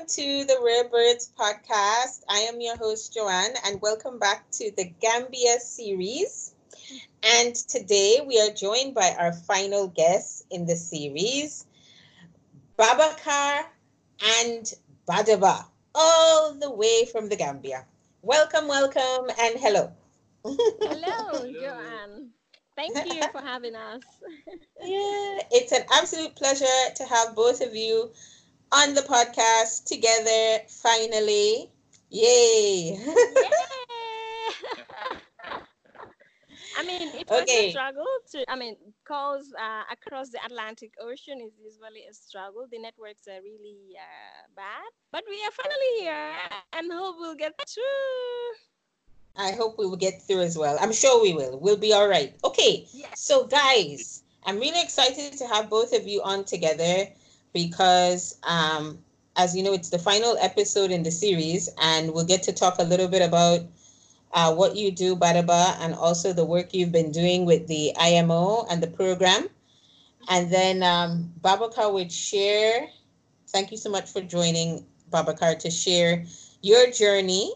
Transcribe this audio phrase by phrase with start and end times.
[0.00, 2.22] welcome to the Rare Birds podcast.
[2.28, 6.54] I am your host, Joanne, and welcome back to the Gambia series.
[7.22, 11.66] And today we are joined by our final guest in the series,
[12.78, 13.64] Babakar
[14.40, 14.72] and
[15.06, 17.84] Badaba, all the way from the Gambia.
[18.22, 19.92] Welcome, welcome, and hello.
[20.82, 22.30] Hello, Joanne.
[22.76, 24.02] Thank you for having us.
[24.80, 28.12] yeah, it's an absolute pleasure to have both of you
[28.72, 31.70] on the podcast together finally.
[32.10, 32.98] Yay!
[36.78, 37.68] I mean, it was okay.
[37.68, 42.66] a struggle to, I mean, calls uh, across the Atlantic Ocean is usually a struggle.
[42.70, 46.32] The networks are really uh, bad, but we are finally here
[46.72, 47.84] and hope we'll get through.
[49.36, 50.78] I hope we will get through as well.
[50.80, 51.58] I'm sure we will.
[51.58, 52.34] We'll be all right.
[52.44, 52.86] Okay.
[52.92, 53.20] Yes.
[53.20, 57.06] So, guys, I'm really excited to have both of you on together
[57.52, 58.98] because, um,
[59.36, 62.76] as you know, it's the final episode in the series, and we'll get to talk
[62.78, 63.60] a little bit about
[64.32, 68.66] uh, what you do, Badaba, and also the work you've been doing with the IMO
[68.70, 69.48] and the program.
[70.28, 72.88] And then um, Babakar would share.
[73.48, 76.24] Thank you so much for joining, Babakar, to share
[76.62, 77.54] your journey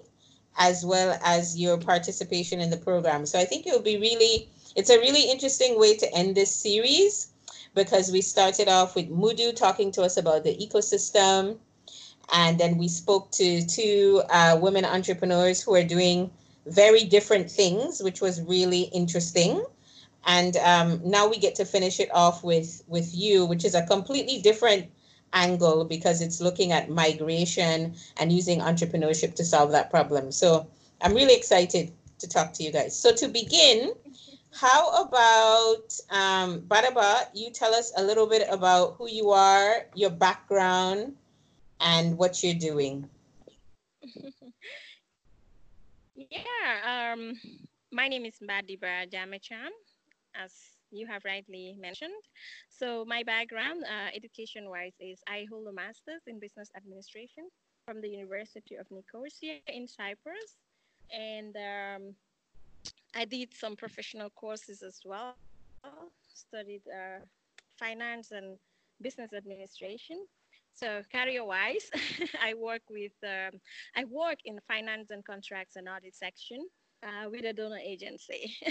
[0.58, 3.26] as well as your participation in the program.
[3.26, 7.33] So I think it'll be really, it's a really interesting way to end this series
[7.74, 11.58] because we started off with Mudu talking to us about the ecosystem.
[12.32, 16.30] And then we spoke to two uh, women entrepreneurs who are doing
[16.66, 19.64] very different things, which was really interesting.
[20.26, 23.84] And um, now we get to finish it off with with you, which is a
[23.86, 24.88] completely different
[25.34, 30.32] angle because it's looking at migration and using entrepreneurship to solve that problem.
[30.32, 30.66] So
[31.02, 32.98] I'm really excited to talk to you guys.
[32.98, 33.92] So to begin,
[34.54, 40.10] how about um, Badaba, you tell us a little bit about who you are, your
[40.10, 41.16] background,
[41.80, 43.08] and what you're doing.
[46.14, 47.34] yeah, um,
[47.92, 49.74] my name is Badiba Jamachan,
[50.34, 50.52] as
[50.90, 52.14] you have rightly mentioned.
[52.68, 57.48] So my background, uh, education-wise, is I hold a master's in business administration
[57.84, 60.54] from the University of Nicosia in Cyprus,
[61.10, 62.14] and um,
[63.14, 65.36] I did some professional courses as well.
[66.34, 67.20] Studied uh,
[67.78, 68.56] finance and
[69.00, 70.24] business administration.
[70.74, 71.90] So career-wise,
[72.42, 73.60] I work with um,
[73.96, 76.66] I work in finance and contracts and audit section
[77.02, 78.56] uh, with a donor agency.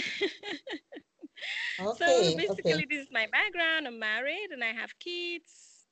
[1.80, 2.86] Okay, so basically, okay.
[2.88, 3.86] this is my background.
[3.86, 5.86] I'm married and I have kids.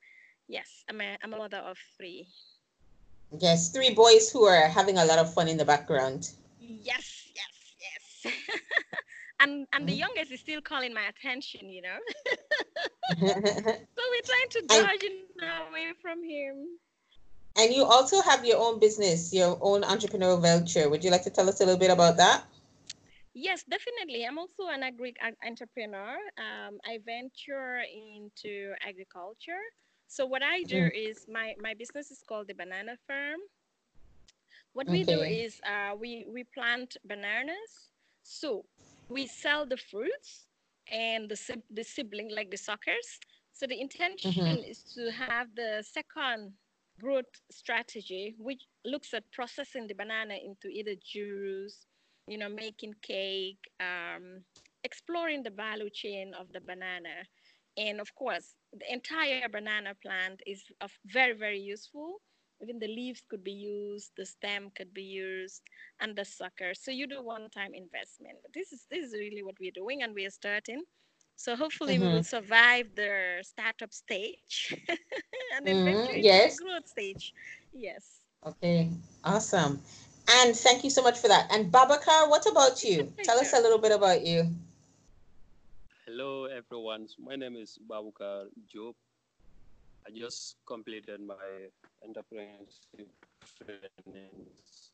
[0.49, 2.29] Yes, I'm a, I'm a mother of three.
[3.39, 6.31] Yes, three boys who are having a lot of fun in the background.
[6.61, 7.22] Yes.
[9.41, 10.01] and and the mm-hmm.
[10.01, 11.99] youngest is still calling my attention, you know.
[13.19, 16.79] so we're trying to dodge and, away from him.
[17.57, 20.89] And you also have your own business, your own entrepreneurial venture.
[20.89, 22.45] Would you like to tell us a little bit about that?
[23.35, 24.25] Yes, definitely.
[24.27, 25.15] I'm also an agri
[25.47, 26.17] entrepreneur.
[26.39, 29.65] Um, I venture into agriculture.
[30.07, 30.91] So what I do mm.
[30.95, 33.41] is my my business is called the Banana Farm.
[34.75, 34.99] What okay.
[34.99, 37.92] we do is uh, we we plant bananas.
[38.23, 38.65] So
[39.09, 40.47] we sell the fruits
[40.91, 43.09] and the the sibling like the suckers.
[43.53, 44.71] So the intention mm-hmm.
[44.71, 46.53] is to have the second
[47.01, 51.87] growth strategy, which looks at processing the banana into either juice
[52.27, 54.43] you know, making cake, um,
[54.85, 57.27] exploring the value chain of the banana.
[57.77, 62.21] And of course, the entire banana plant is of very, very useful.
[62.63, 65.63] Even the leaves could be used, the stem could be used,
[66.01, 66.75] and the sucker.
[66.75, 68.39] So you do one-time investment.
[68.43, 70.83] But this is this is really what we're doing, and we are starting.
[71.37, 72.03] So hopefully mm-hmm.
[72.03, 72.39] we will mm-hmm.
[72.39, 74.77] survive the startup stage
[75.57, 76.19] and then mm-hmm.
[76.19, 76.57] yes.
[76.57, 77.35] the growth stage.
[77.73, 78.21] Yes.
[78.47, 78.91] Okay,
[79.25, 79.81] awesome.
[80.31, 81.51] And thank you so much for that.
[81.51, 83.13] And Babakar, what about you?
[83.25, 84.51] Tell us a little bit about you.
[86.07, 87.09] Hello, everyone.
[87.19, 88.95] My name is Babakar Job.
[90.07, 91.35] I just completed my
[92.03, 93.07] entrepreneurship
[93.59, 94.91] trainings.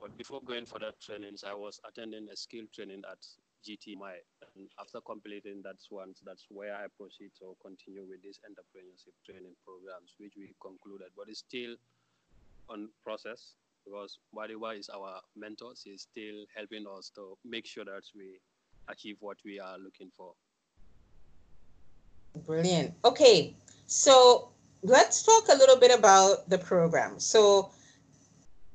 [0.00, 3.18] But before going for that trainings, I was attending a skill training at
[3.66, 4.16] GTMI.
[4.54, 9.56] And after completing that one, that's where I proceed to continue with these entrepreneurship training
[9.64, 11.76] programs, which we concluded, but it's still
[12.68, 13.54] on process
[13.84, 15.72] because Wadiwa is our mentor.
[15.76, 18.40] She's still helping us to make sure that we
[18.88, 20.32] achieve what we are looking for.
[22.44, 22.94] Brilliant.
[23.04, 23.54] Okay,
[23.86, 24.50] so
[24.82, 27.18] let's talk a little bit about the program.
[27.18, 27.70] So,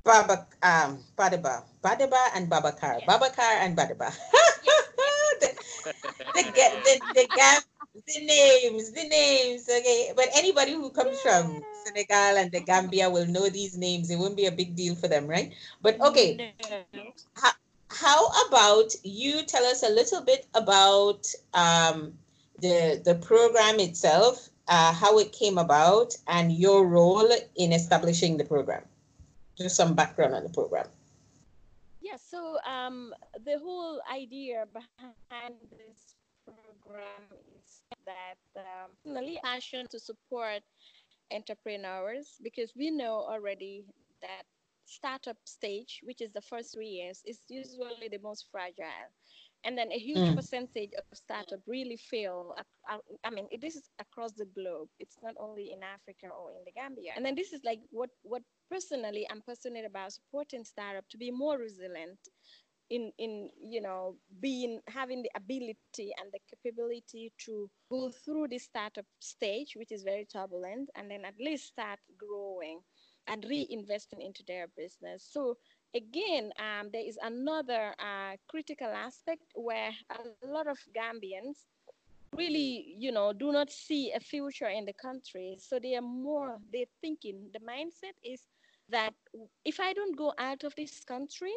[0.04, 3.08] Baba, um, Badaba, Badaba and Babakar, yes.
[3.08, 4.10] Babakar and Badaba.
[5.42, 5.54] the,
[6.34, 7.64] the, the, the, the,
[8.08, 9.70] the names, the names.
[9.70, 14.10] Okay, but anybody who comes from Senegal and the Gambia will know these names.
[14.10, 15.54] It won't be a big deal for them, right?
[15.82, 16.54] But okay,
[17.36, 17.52] how,
[17.90, 22.14] how about you tell us a little bit about um,
[22.60, 28.46] the the program itself, uh, how it came about, and your role in establishing the
[28.46, 28.84] program?
[29.58, 30.88] Just some background on the program.
[32.02, 33.14] Yeah, so um,
[33.46, 36.16] the whole idea behind this
[36.46, 37.24] program
[37.56, 40.62] is that um, passion to support
[41.32, 43.86] entrepreneurs because we know already
[44.22, 44.44] that
[44.86, 49.10] startup stage, which is the first three years, is usually the most fragile.
[49.64, 50.36] And then a huge mm.
[50.36, 52.56] percentage of startup really fail.
[53.24, 54.90] I mean, this is across the globe.
[55.00, 57.12] It's not only in Africa or in the Gambia.
[57.16, 58.42] And then this is like what what
[58.72, 62.20] personally I'm passionate about supporting startup to be more resilient
[62.92, 68.64] in in you know being having the ability and the capability to go through this
[68.66, 72.82] startup stage which is very turbulent and then at least start growing
[73.32, 75.58] and reinvesting into their business so
[75.96, 81.66] again um, there is another uh, critical aspect where a lot of gambians
[82.36, 86.58] really you know do not see a future in the country so they are more
[86.72, 88.42] they're thinking the mindset is
[88.90, 89.14] that
[89.66, 91.54] if i don't go out of this country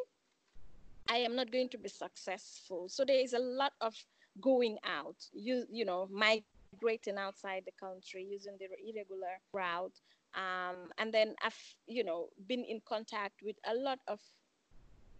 [1.08, 2.88] I am not going to be successful.
[2.88, 3.94] So there is a lot of
[4.40, 10.00] going out, you you know, migrating outside the country using the irregular route.
[10.34, 14.20] Um, and then I've you know been in contact with a lot of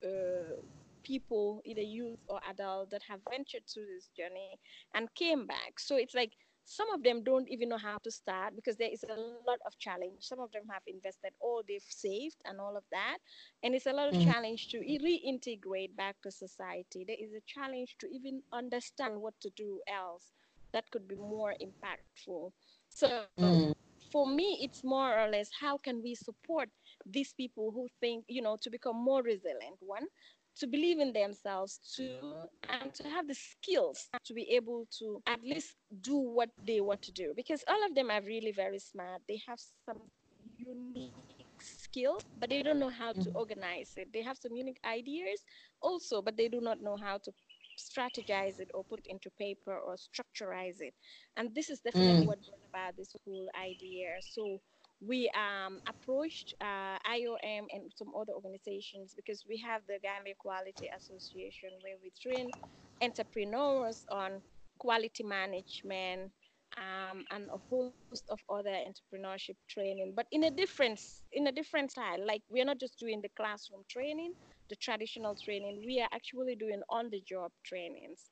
[0.05, 0.61] uh,
[1.03, 4.59] people, either youth or adult, that have ventured through this journey
[4.95, 5.79] and came back.
[5.79, 6.33] So it's like
[6.65, 9.15] some of them don't even know how to start because there is a
[9.47, 13.19] lot of challenge some of them have invested all they've saved and all of that
[13.63, 14.25] and it's a lot of mm.
[14.25, 19.51] challenge to reintegrate back to society there is a challenge to even understand what to
[19.57, 20.33] do else
[20.73, 22.51] that could be more impactful
[22.89, 23.75] so mm.
[24.15, 26.69] For me it's more or less how can we support
[27.05, 29.77] these people who think you know to become more resilient?
[29.81, 30.07] One
[30.57, 31.81] to believe in themselves.
[31.97, 32.05] To
[32.69, 37.03] and to have the skills to be able to at least do what they want
[37.03, 37.33] to do.
[37.35, 39.23] Because all of them are really very smart.
[39.29, 40.01] They have some
[40.57, 41.13] unique
[41.61, 43.37] skills but they don't know how to mm-hmm.
[43.37, 44.09] organize it.
[44.13, 45.43] They have some unique ideas
[45.81, 47.33] also but they do not know how to
[47.79, 50.95] strategize it or put it into paper or structureize it
[51.37, 52.27] and this is definitely mm.
[52.27, 54.61] what brought about this whole idea so
[55.07, 60.89] we um, approached uh, IOM and some other organizations because we have the Gambia Quality
[60.97, 62.51] Association where we train
[63.03, 64.41] entrepreneurs on
[64.79, 66.31] quality management
[66.77, 71.01] um, and a host of other entrepreneurship training, but in a different
[71.33, 72.25] in a different style.
[72.27, 74.33] Like we are not just doing the classroom training,
[74.69, 75.83] the traditional training.
[75.87, 78.31] We are actually doing on-the-job trainings.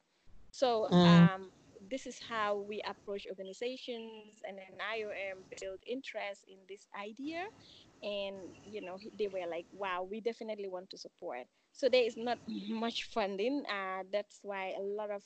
[0.50, 1.34] So mm.
[1.34, 1.50] um,
[1.90, 7.46] this is how we approach organizations and then IOM build interest in this idea
[8.02, 12.17] and you know they were like wow we definitely want to support so there is
[12.17, 12.38] not
[12.69, 15.23] much funding uh, that's why a lot of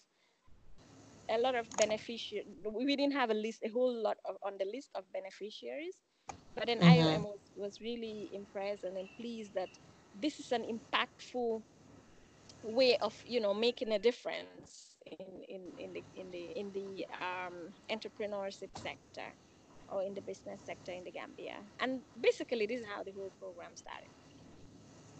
[1.28, 4.64] a lot of beneficiaries we didn't have a list a whole lot of, on the
[4.64, 5.96] list of beneficiaries
[6.54, 7.00] but then mm-hmm.
[7.00, 9.68] IOM was, was really impressed and then pleased that
[10.20, 11.62] this is an impactful
[12.62, 17.06] way of you know making a difference in, in, in the in the in the
[17.20, 17.54] um,
[17.90, 19.28] entrepreneurship sector
[19.88, 21.54] or in the business sector in the Gambia.
[21.80, 24.08] And basically, this is how the whole program started.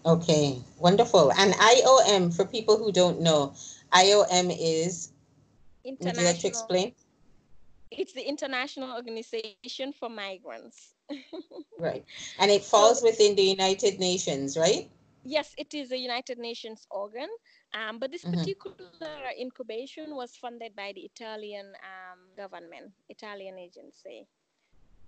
[0.05, 1.33] Okay, wonderful.
[1.33, 3.55] And IOM, for people who don't know,
[3.93, 5.13] IOM is.
[5.85, 6.93] Would you like to explain?
[7.93, 10.96] It's the International Organization for Migrants.
[11.79, 12.05] Right,
[12.39, 14.91] and it falls so, within the United Nations, right?
[15.25, 17.29] Yes, it is a United Nations organ,
[17.75, 18.39] um, but this mm-hmm.
[18.39, 24.27] particular incubation was funded by the Italian um, government, Italian agency.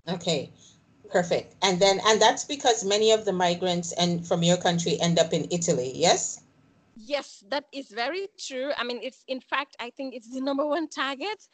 [0.09, 0.51] Okay,
[1.11, 1.55] perfect.
[1.63, 5.33] And then, and that's because many of the migrants and from your country end up
[5.33, 5.93] in Italy.
[5.95, 6.43] Yes.
[6.97, 8.73] Yes, that is very true.
[8.77, 11.47] I mean, it's in fact, I think it's the number one target.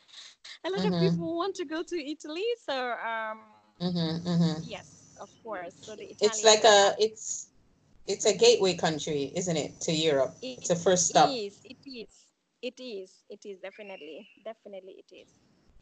[0.64, 0.94] A lot mm-hmm.
[0.94, 3.40] of people want to go to Italy, so um,
[3.81, 4.62] mm-hmm, mm-hmm.
[4.64, 5.75] yes, of course.
[5.81, 7.49] So the Italian it's like a it's
[8.07, 10.35] it's a gateway country, isn't it, to Europe?
[10.43, 11.31] It, it's a first stop.
[11.31, 11.59] It is.
[11.64, 12.09] It is.
[12.62, 13.11] It is.
[13.28, 14.28] It is definitely.
[14.45, 15.28] Definitely, it is.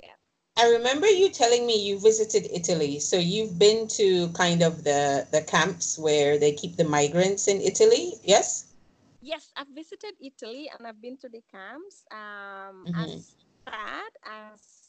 [0.03, 0.15] Yeah.
[0.57, 3.01] I remember you telling me you visited Italy.
[3.01, 7.61] So you've been to kind of the the camps where they keep the migrants in
[7.61, 8.15] Italy.
[8.23, 8.67] Yes.
[9.23, 12.05] Yes, I've visited Italy and I've been to the camps.
[12.11, 13.01] Um, mm-hmm.
[13.01, 13.35] As
[13.65, 14.82] sad as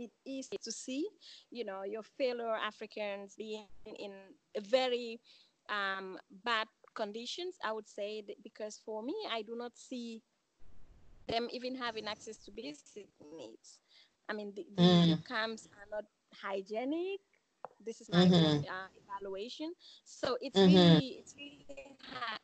[0.00, 1.06] it is easy to see,
[1.50, 3.66] you know, your fellow Africans being
[3.98, 4.12] in
[4.60, 5.20] very
[5.68, 10.22] um, bad conditions, I would say, because for me, I do not see
[11.28, 13.78] them even having access to basic needs.
[14.28, 15.26] I mean, the, the mm.
[15.26, 16.04] camps are not
[16.34, 17.20] hygienic.
[17.84, 18.64] This is my mm-hmm.
[18.64, 19.72] uh, evaluation.
[20.04, 20.74] So it's mm-hmm.
[20.74, 21.66] really, it's really
[22.12, 22.40] hard.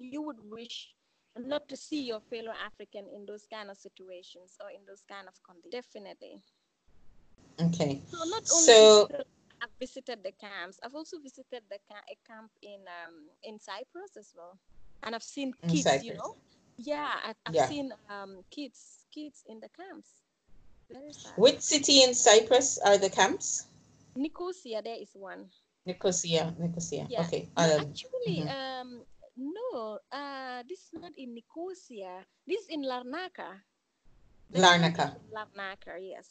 [0.00, 0.90] You would wish
[1.38, 5.28] not to see your fellow African in those kind of situations or in those kind
[5.28, 5.84] of conditions.
[5.84, 6.40] Definitely.
[7.60, 8.02] Okay.
[8.10, 9.08] So not only so,
[9.62, 14.16] I've visited the camps, I've also visited the ca- a camp in um, in Cyprus
[14.18, 14.58] as well,
[15.02, 16.04] and I've seen kids.
[16.04, 16.36] You know,
[16.76, 17.68] yeah, I've, I've yeah.
[17.68, 20.08] seen um, kids kids in the camps.
[21.36, 23.66] Which city in Cyprus are the camps?
[24.14, 25.50] Nicosia, there is one.
[25.84, 27.06] Nicosia, Nicosia.
[27.08, 27.22] Yeah.
[27.22, 27.48] Okay.
[27.56, 28.48] No, um, actually, mm-hmm.
[28.48, 29.02] um,
[29.36, 32.24] no, uh, this is not in Nicosia.
[32.46, 33.60] This is in Larnaca.
[34.54, 35.14] Larnaca.
[35.34, 36.28] Larnaca, yes.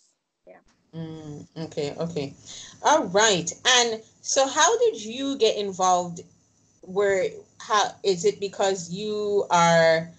[0.47, 0.63] Yeah.
[0.93, 2.33] Mm, okay, okay.
[2.81, 3.51] All right.
[3.65, 6.21] And so how did you get involved?
[6.81, 10.11] Where how is it because you are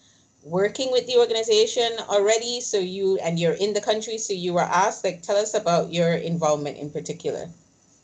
[0.42, 4.60] working with the organization already so you and you're in the country so you were
[4.60, 7.48] asked like tell us about your involvement in particular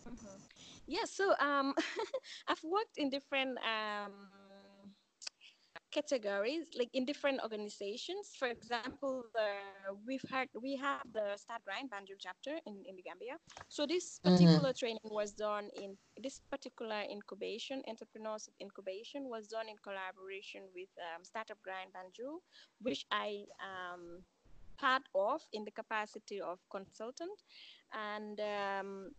[0.09, 0.39] mm-hmm.
[0.87, 1.75] yeah so um
[2.49, 4.13] i've worked in different um
[5.93, 11.91] categories like in different organizations for example uh, we've had we have the start grind
[11.91, 13.37] banjul chapter in, in the gambia
[13.69, 14.31] so this mm-hmm.
[14.31, 14.83] particular mm-hmm.
[14.83, 21.23] training was done in this particular incubation entrepreneurship incubation was done in collaboration with um,
[21.23, 22.41] startup grind banjul
[22.81, 24.25] which i um,
[24.79, 27.39] part of in the capacity of consultant
[27.93, 29.11] and um,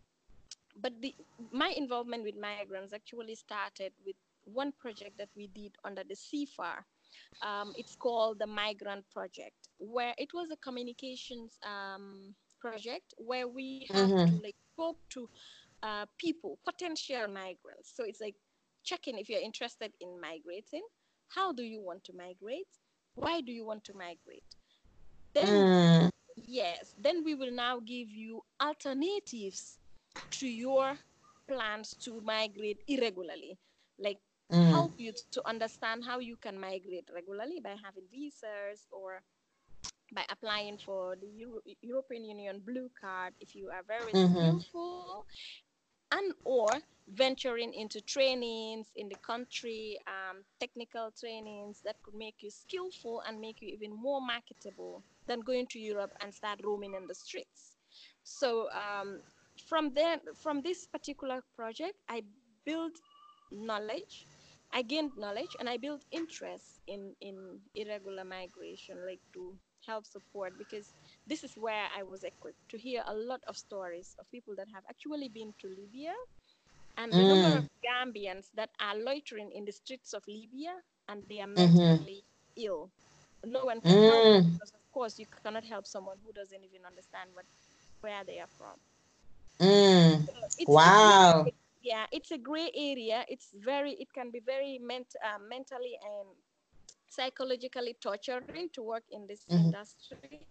[0.81, 1.13] but the,
[1.51, 4.15] my involvement with migrants actually started with
[4.45, 6.83] one project that we did under the CFAR.
[7.41, 13.87] Um, it's called the Migrant Project, where it was a communications um, project where we
[13.91, 14.37] have mm-hmm.
[14.37, 15.29] to like talk to
[15.83, 17.91] uh, people, potential migrants.
[17.95, 18.35] So it's like
[18.83, 20.83] checking if you're interested in migrating.
[21.27, 22.67] How do you want to migrate?
[23.15, 24.43] Why do you want to migrate?
[25.33, 26.09] Then, mm.
[26.35, 29.79] yes, then we will now give you alternatives
[30.31, 30.97] to your
[31.47, 33.57] plans to migrate irregularly.
[33.99, 34.19] Like
[34.51, 34.69] mm.
[34.69, 39.21] help you to understand how you can migrate regularly by having visas or
[40.13, 44.59] by applying for the Euro- European Union blue card if you are very mm-hmm.
[44.59, 45.25] skillful
[46.11, 46.67] and or
[47.07, 53.39] venturing into trainings in the country um, technical trainings that could make you skillful and
[53.41, 57.75] make you even more marketable than going to europe and start roaming in the streets
[58.23, 59.19] so um,
[59.67, 62.21] from then from this particular project i
[62.65, 62.93] built
[63.51, 64.25] knowledge
[64.73, 69.53] I gained knowledge and I built interest in, in irregular migration, like to
[69.85, 70.93] help support because
[71.27, 74.67] this is where I was equipped to hear a lot of stories of people that
[74.73, 76.13] have actually been to Libya
[76.97, 77.41] and the mm.
[77.41, 80.73] number of Gambians that are loitering in the streets of Libya
[81.09, 81.77] and they are mm-hmm.
[81.77, 82.23] mentally
[82.57, 82.65] mm-hmm.
[82.65, 82.89] ill.
[83.45, 84.09] No one can mm.
[84.09, 87.45] help because of course you cannot help someone who doesn't even understand what
[88.01, 88.77] where they are from.
[89.59, 90.25] Mm.
[90.25, 91.45] So it's, wow.
[91.47, 95.97] It's yeah it's a gray area it's very it can be very ment- uh, mentally
[96.03, 96.27] and
[97.09, 99.65] psychologically torturing to work in this mm-hmm.
[99.65, 100.47] industry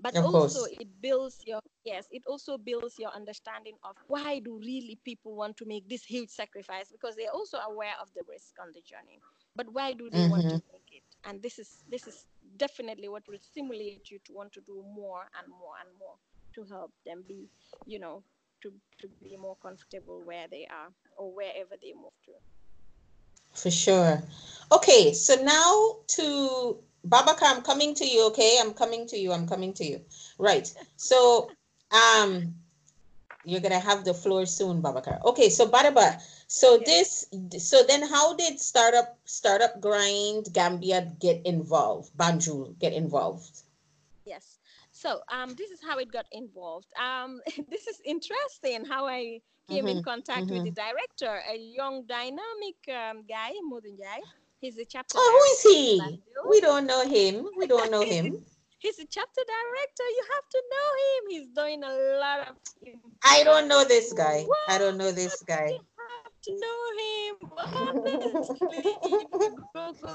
[0.00, 0.72] but of also course.
[0.80, 5.56] it builds your yes it also builds your understanding of why do really people want
[5.56, 9.20] to make this huge sacrifice because they're also aware of the risk on the journey
[9.54, 10.30] but why do they mm-hmm.
[10.30, 10.72] want to mm-hmm.
[10.72, 12.26] make it and this is this is
[12.56, 16.14] definitely what will stimulate you to want to do more and more and more
[16.54, 17.48] to help them be
[17.86, 18.22] you know
[18.62, 22.32] to, to be more comfortable where they are or wherever they move to.
[23.54, 24.22] For sure.
[24.70, 28.58] Okay, so now to Babaka, I'm coming to you, okay?
[28.60, 29.32] I'm coming to you.
[29.32, 30.00] I'm coming to you.
[30.38, 30.72] Right.
[30.96, 31.50] So
[31.92, 32.54] um
[33.44, 35.20] you're gonna have the floor soon, Babakar.
[35.24, 37.26] Okay, so Badaba, so this
[37.58, 42.16] so then how did startup startup grind Gambia get involved?
[42.16, 43.62] Banjul get involved?
[44.24, 44.58] Yes.
[44.90, 46.86] So um, this is how it got involved.
[47.00, 49.98] Um, this is interesting how I came mm-hmm.
[49.98, 50.64] in contact mm-hmm.
[50.64, 53.50] with the director, a young, dynamic um, guy.
[54.60, 55.16] He's a chapter.
[55.18, 56.20] Oh, who is he?
[56.48, 57.48] We don't know him.
[57.56, 58.44] We don't know him.
[58.78, 60.02] He's a chapter director.
[60.02, 61.22] You have to know him.
[61.30, 62.56] He's doing a lot of.
[63.24, 64.42] I don't know this guy.
[64.42, 64.58] What?
[64.68, 65.78] I don't know this guy.
[66.42, 67.34] To know him.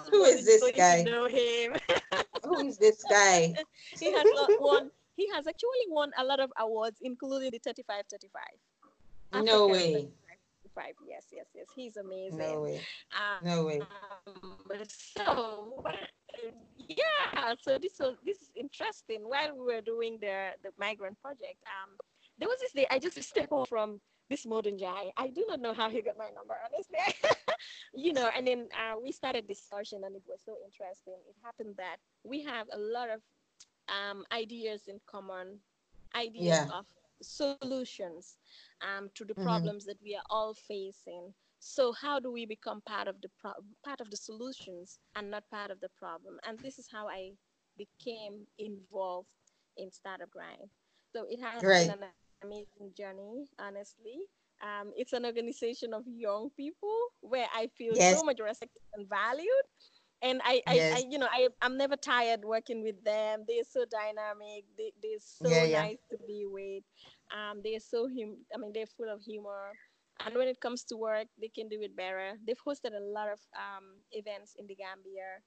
[0.12, 1.03] Who is this guy?
[1.03, 1.75] Know him.
[2.43, 3.53] Who is this guy?
[3.98, 4.25] he has
[4.60, 4.91] won.
[5.15, 9.43] He has actually won a lot of awards, including the 35 35.
[9.43, 10.10] No way.
[11.07, 11.65] Yes, yes, yes.
[11.75, 12.38] He's amazing.
[12.38, 12.81] No way.
[13.12, 13.81] Um, no way.
[14.27, 15.84] Um, so,
[16.88, 17.55] yeah.
[17.62, 19.22] So this was this is interesting.
[19.24, 21.98] While we were doing the the migrant project, um,
[22.38, 25.12] there was this day I just stepped off from this modern guy.
[25.17, 26.98] I do not know how he got my number, honestly.
[27.93, 31.15] you know, and then uh, we started discussion, and it was so interesting.
[31.27, 33.22] It happened that we have a lot of
[33.89, 35.60] um, ideas in common
[36.15, 36.77] ideas yeah.
[36.77, 36.86] of
[37.22, 38.38] solutions
[38.81, 39.43] um, to the mm-hmm.
[39.43, 41.34] problems that we are all facing.
[41.60, 45.43] So how do we become part of the pro- part of the solutions and not
[45.50, 46.39] part of the problem?
[46.48, 47.31] And this is how I
[47.77, 49.27] became involved
[49.77, 50.69] in Startup Grind.
[51.13, 52.10] So it has been an
[52.44, 54.20] amazing journey, honestly.
[54.62, 58.20] Um, it's an organization of young people where I feel yes.
[58.20, 59.67] so much respected and valued.
[60.24, 60.96] And I, yes.
[60.96, 63.46] I, I, you know, I, I'm never tired working with them.
[63.48, 64.65] They're so dynamic.
[64.75, 65.82] They, they're so yeah, yeah.
[65.84, 66.84] nice to be with.
[67.32, 68.38] Um, they're so hum.
[68.53, 69.74] I mean, they're full of humor.
[70.25, 72.34] And when it comes to work, they can do it better.
[72.48, 75.38] They've hosted a lot of um, events in the Gambia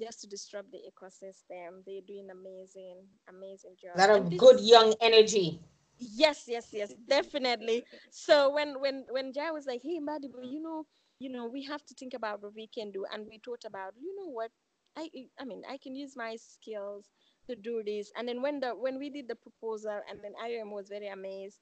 [0.00, 1.84] just to disrupt the ecosystem.
[1.86, 3.92] They're doing amazing, amazing job.
[3.96, 5.60] A lot of good young energy.
[5.98, 7.84] Yes, yes, yes, definitely.
[8.10, 10.86] So when when when Jai was like, "Hey, Madibu, you know,
[11.18, 13.94] you know, we have to think about what we can do," and we thought about,
[14.00, 14.50] you know what,
[14.96, 15.08] I
[15.38, 17.10] I mean, I can use my skills
[17.48, 18.10] to do this.
[18.16, 21.58] And then when the when we did the proposal, and then IOM was very amazed.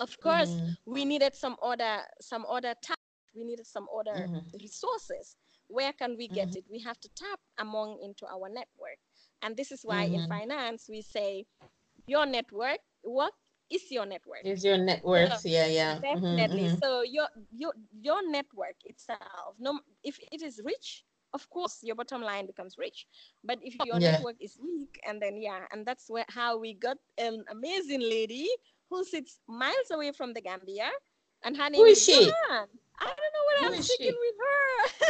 [0.00, 0.92] Of course, mm-hmm.
[0.92, 3.00] we needed some other some other tasks.
[3.34, 4.56] We needed some other mm-hmm.
[4.60, 5.36] resources.
[5.68, 6.58] Where can we get mm-hmm.
[6.58, 6.64] it?
[6.70, 8.98] We have to tap among into our network.
[9.42, 11.44] And this is why in finance we say
[12.06, 13.32] your network what
[13.70, 16.76] is your network is your network so, yeah yeah mm-hmm, definitely mm-hmm.
[16.82, 22.20] so your your your network itself no if it is rich of course your bottom
[22.22, 23.06] line becomes rich
[23.42, 24.12] but if your yeah.
[24.12, 28.48] network is weak and then yeah and that's where how we got an amazing lady
[28.90, 30.90] who sits miles away from the gambia
[31.44, 32.68] and her name who is, is she Joanne.
[33.00, 35.04] i don't know what who i'm speaking with her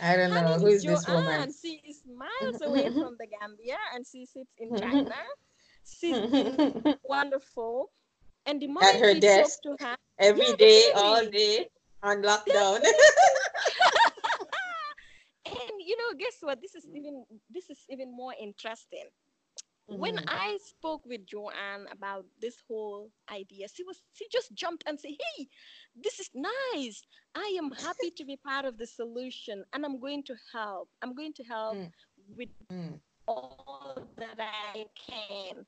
[0.00, 0.94] I don't know who is Joanne.
[0.94, 1.52] this woman.
[1.60, 5.10] She is miles away from the Gambia and she sits in China.
[5.88, 6.16] She's
[7.04, 7.90] wonderful.
[8.46, 11.68] And the moment at her desk to her, every yeah, day, all day
[12.02, 12.76] on lockdown.
[15.46, 16.60] and you know, guess what?
[16.60, 19.04] This is even this is even more interesting.
[19.90, 20.00] Mm-hmm.
[20.00, 25.00] When I spoke with Joanne about this whole idea, she was she just jumped and
[25.00, 25.48] said, "Hey,
[25.96, 27.02] this is nice.
[27.34, 30.90] I am happy to be part of the solution, and I'm going to help.
[31.02, 31.90] I'm going to help mm.
[32.36, 33.00] with mm.
[33.26, 35.64] all that I can."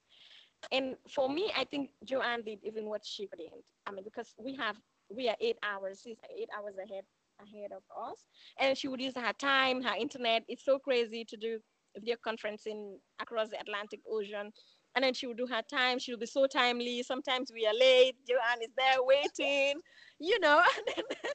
[0.73, 3.65] And for me, I think Joanne did even what she couldn't.
[3.87, 4.77] I mean, because we have
[5.15, 7.05] we are eight hours, she's eight hours ahead
[7.41, 8.27] ahead of us,
[8.59, 10.45] and she would use her time, her internet.
[10.49, 11.59] It's so crazy to do
[11.95, 14.53] video conferencing across the Atlantic Ocean.
[14.97, 16.01] And then she would do her time.
[16.01, 17.03] She would be so timely.
[17.05, 18.17] Sometimes we are late.
[18.29, 19.81] Joanne is there waiting,
[20.19, 20.63] you know.
[20.97, 21.33] And then,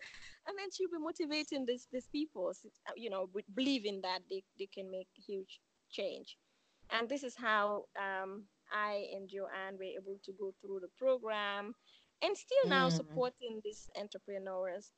[0.47, 2.51] and then she'll be motivating these these people,
[2.95, 5.59] you know, believing that they, they can make huge
[5.89, 6.37] change.
[6.91, 11.75] And this is how um, I and Joanne were able to go through the program
[12.21, 12.93] and still now mm.
[12.93, 14.91] supporting these entrepreneurs,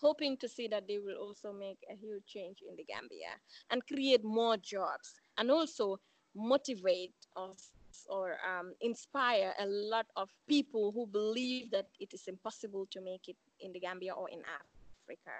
[0.00, 3.34] hoping to see that they will also make a huge change in the Gambia
[3.70, 5.98] and create more jobs and also
[6.34, 7.70] motivate us
[8.08, 13.28] or um, inspire a lot of people who believe that it is impossible to make
[13.28, 15.30] it in the Gambia or in Africa.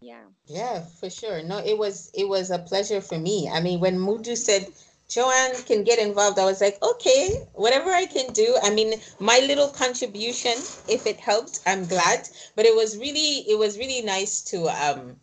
[0.00, 0.22] Yeah.
[0.46, 1.42] Yeah, for sure.
[1.42, 3.50] No, it was it was a pleasure for me.
[3.52, 4.66] I mean, when Mudu said
[5.10, 6.38] Joanne can get involved.
[6.38, 8.56] I was like, okay, whatever I can do.
[8.62, 10.52] I mean, my little contribution,
[10.88, 12.28] if it helped, I'm glad.
[12.54, 15.16] But it was really, it was really nice to um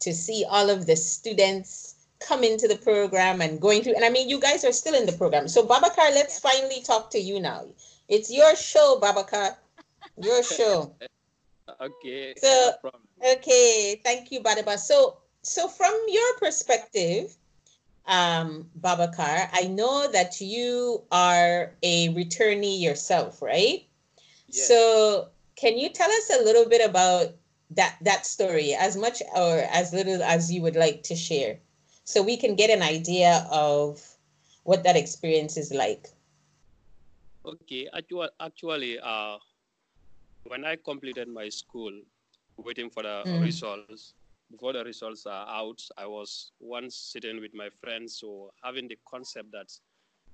[0.00, 3.94] to see all of the students come into the program and going through.
[3.94, 5.48] And I mean, you guys are still in the program.
[5.48, 6.50] So Babakar, let's yeah.
[6.50, 7.66] finally talk to you now.
[8.08, 9.56] It's your show, Babakar.
[10.22, 10.94] Your show.
[11.80, 12.34] okay.
[12.38, 12.90] So no
[13.34, 14.78] okay, thank you, Badaba.
[14.78, 17.36] So so from your perspective
[18.06, 23.86] um, Babakar, I know that you are a returnee yourself, right?
[24.48, 24.68] Yes.
[24.68, 27.34] So can you tell us a little bit about
[27.70, 31.58] that that story, as much or as little as you would like to share,
[32.04, 34.00] so we can get an idea of
[34.62, 36.06] what that experience is like?
[37.44, 39.38] Okay, actually, actually, uh,
[40.46, 41.92] when I completed my school,
[42.56, 43.42] waiting for the mm.
[43.42, 44.14] results,
[44.50, 48.98] before the results are out, I was once sitting with my friends, so having the
[49.08, 49.72] concept that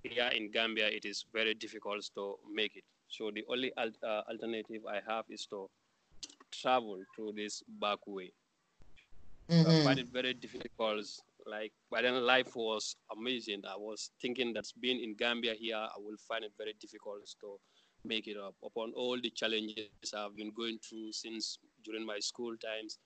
[0.02, 2.84] here in Gambia it is very difficult to make it.
[3.08, 5.68] So the only al- uh, alternative I have is to
[6.50, 8.32] travel through this back way.
[9.50, 9.70] Mm-hmm.
[9.70, 11.06] I find it very difficult.
[11.44, 13.62] Like, but then life was amazing.
[13.68, 17.58] I was thinking that being in Gambia here, I will find it very difficult to
[18.04, 22.56] make it up upon all the challenges I've been going through since during my school
[22.56, 22.98] times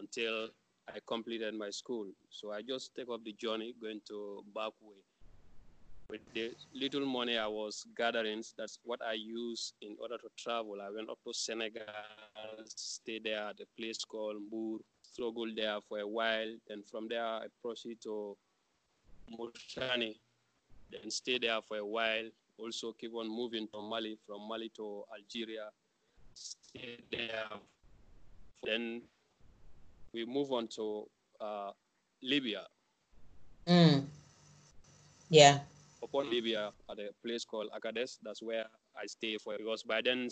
[0.00, 0.48] until
[0.88, 2.06] I completed my school.
[2.30, 5.00] So I just take up the journey going to Backway.
[6.08, 10.78] With the little money I was gathering, that's what I use in order to travel.
[10.82, 11.82] I went up to Senegal,
[12.66, 16.52] stayed there at a place called Mbour, struggled there for a while.
[16.66, 18.36] Then from there, I proceed to
[19.30, 20.14] Mauritania.
[20.90, 22.28] then stay there for a while.
[22.58, 25.68] Also keep on moving from Mali, from Mali to Algeria,
[26.34, 27.48] stay there.
[28.62, 29.02] Then
[30.12, 31.06] we move on to
[31.40, 31.70] uh,
[32.22, 32.62] Libya.
[33.66, 34.04] Mm.
[35.28, 35.60] Yeah.
[36.02, 38.64] Upon Libya at a place called Agades, that's where
[39.00, 40.28] I stay for because by then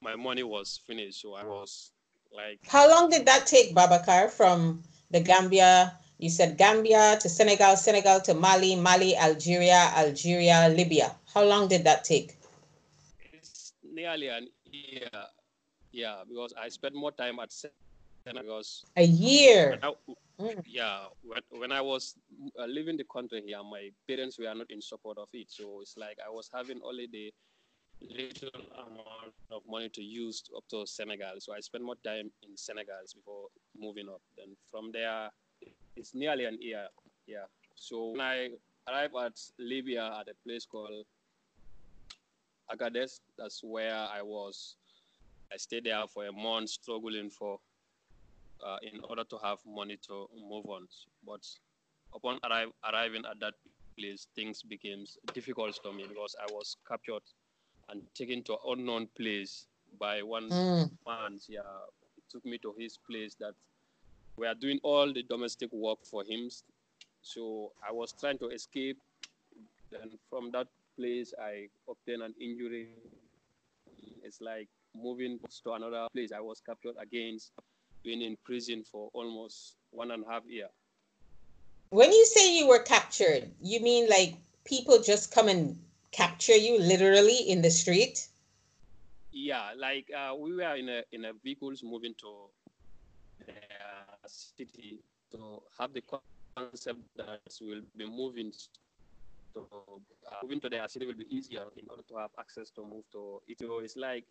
[0.00, 1.92] my money was finished, so I was
[2.34, 2.58] like.
[2.68, 5.94] How long did that take, Babakar, from the Gambia?
[6.18, 11.14] You said Gambia to Senegal, Senegal to Mali, Mali, Algeria, Algeria, Libya.
[11.34, 12.36] How long did that take?
[13.32, 15.08] It's nearly an year.
[15.92, 17.52] Yeah, because I spent more time at
[18.24, 19.78] because a year.
[19.82, 19.92] I,
[20.40, 20.62] mm.
[20.66, 22.16] Yeah, when, when I was
[22.58, 25.50] uh, leaving the country here, my parents were not in support of it.
[25.50, 27.32] So it's like I was having only the
[28.00, 31.34] little amount of money to use up to Senegal.
[31.38, 33.46] So I spent more time in Senegal before
[33.78, 34.20] moving up.
[34.36, 35.30] Then from there,
[35.96, 36.86] it's nearly an year.
[37.26, 37.46] Yeah.
[37.76, 38.48] So when I
[38.88, 41.04] arrived at Libya at a place called
[42.72, 44.76] Agades, that's where I was.
[45.52, 47.58] I stayed there for a month, struggling for
[48.64, 50.86] uh, in order to have money to move on.
[51.26, 51.46] But
[52.14, 53.54] upon arrive, arriving at that
[53.98, 57.22] place, things became difficult for me because I was captured
[57.88, 59.66] and taken to an unknown place
[59.98, 60.90] by one mm.
[61.06, 61.38] man.
[61.48, 61.60] Yeah,
[62.16, 63.54] it took me to his place that
[64.36, 66.50] we are doing all the domestic work for him.
[67.22, 68.98] So I was trying to escape.
[69.90, 72.88] Then from that place, I obtained an injury.
[74.24, 76.32] It's like moving to another place.
[76.32, 77.52] I was captured against
[78.02, 80.68] being in prison for almost one and a half year.
[81.90, 85.78] When you say you were captured, you mean like people just come and
[86.10, 88.28] capture you literally in the street?
[89.32, 92.48] Yeah, like uh, we were in a in a vehicles moving to
[93.46, 95.00] the city
[95.32, 96.02] to have the
[96.56, 98.52] concept that we'll be moving
[99.54, 99.60] to
[100.26, 103.04] uh, moving to the city will be easier in order to have access to move
[103.12, 103.58] to it.
[103.58, 104.24] So it's like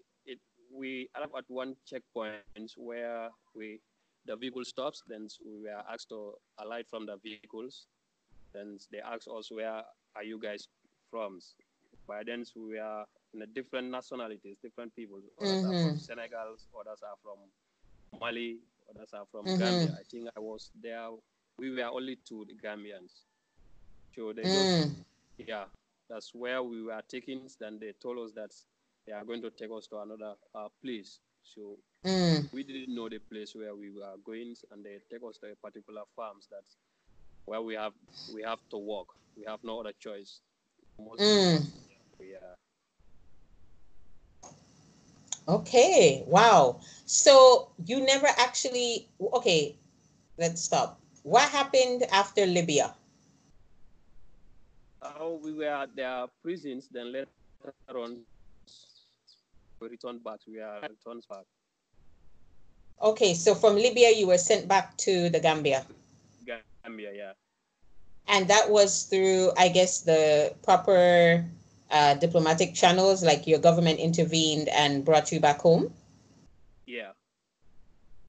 [0.74, 3.80] we arrived at one checkpoint where we
[4.28, 7.88] the vehicle stops, then we were asked to alight from the vehicles.
[8.54, 9.82] Then they asked us where
[10.16, 10.68] are you guys
[11.10, 11.40] from?
[12.08, 15.20] By then we are in a different nationalities, different people.
[15.42, 15.72] Others mm-hmm.
[15.72, 18.58] are from Senegal, others are from Mali,
[18.94, 19.60] others are from mm-hmm.
[19.60, 19.98] Gambia.
[20.00, 21.08] I think I was there.
[21.58, 23.24] We were only two Gambians.
[24.16, 24.82] So they mm.
[24.84, 24.96] just,
[25.38, 25.64] yeah,
[26.10, 27.42] that's where we were taken.
[27.60, 28.52] Then they told us that
[29.06, 31.20] they are going to take us to another uh, place.
[31.44, 32.52] So mm.
[32.54, 35.56] we didn't know the place where we were going, and they take us to a
[35.56, 36.64] particular farms that
[37.46, 37.94] where we have
[38.34, 39.14] we have to walk.
[39.36, 40.42] We have no other choice.
[41.00, 41.66] Mm.
[42.20, 42.38] Yeah.
[45.48, 46.24] Okay.
[46.28, 46.80] Wow.
[47.06, 49.76] So you never actually okay.
[50.38, 51.00] Let's stop.
[51.24, 52.94] What happened after Libya?
[55.02, 56.88] Oh, we were at their prisons.
[56.92, 57.30] Then later
[57.90, 58.22] on,
[59.82, 60.40] we returned back.
[60.48, 61.46] We are returned back.
[63.02, 65.86] Okay, so from Libya, you were sent back to the Gambia.
[66.86, 67.32] Gambia, yeah.
[68.28, 71.44] And that was through, I guess, the proper
[71.90, 75.92] uh, diplomatic channels, like your government intervened and brought you back home.
[76.86, 77.12] Yeah.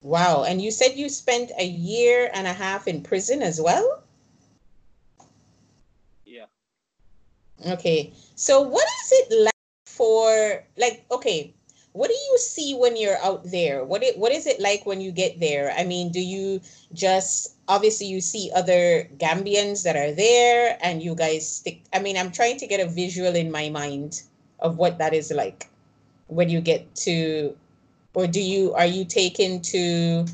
[0.00, 4.02] Wow, and you said you spent a year and a half in prison as well.
[6.24, 6.46] Yeah.
[7.66, 9.51] Okay, so what is it like?
[10.02, 11.54] For like okay
[11.92, 13.84] what do you see when you're out there?
[13.84, 15.74] What it, what is it like when you get there?
[15.76, 16.62] I mean do you
[16.94, 22.16] just obviously you see other gambians that are there and you guys stick i mean
[22.16, 24.22] i'm trying to get a visual in my mind
[24.58, 25.68] of what that is like
[26.26, 27.56] when you get to
[28.14, 30.26] or do you are you taken to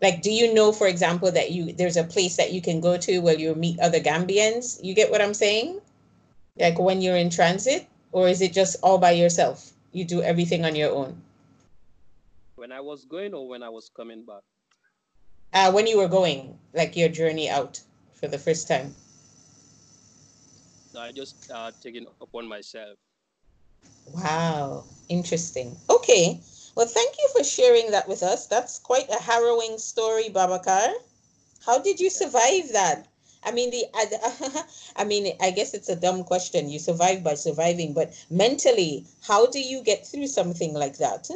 [0.00, 2.96] like do you know for example that you there's a place that you can go
[2.96, 4.78] to where you meet other gambians?
[4.82, 5.80] You get what i'm saying?
[6.58, 9.72] Like when you're in transit or is it just all by yourself?
[9.92, 11.20] You do everything on your own?
[12.56, 14.40] When I was going or when I was coming back?
[15.52, 17.78] Uh, when you were going, like your journey out
[18.14, 18.94] for the first time.
[20.94, 22.96] No, I just uh, taken upon myself.
[24.14, 25.76] Wow, interesting.
[25.90, 26.40] Okay,
[26.74, 28.46] well, thank you for sharing that with us.
[28.46, 30.88] That's quite a harrowing story, Babakar.
[31.66, 33.08] How did you survive that?
[33.46, 33.86] I mean, the
[34.96, 36.68] I mean, I guess it's a dumb question.
[36.68, 41.30] You survive by surviving, but mentally, how do you get through something like that?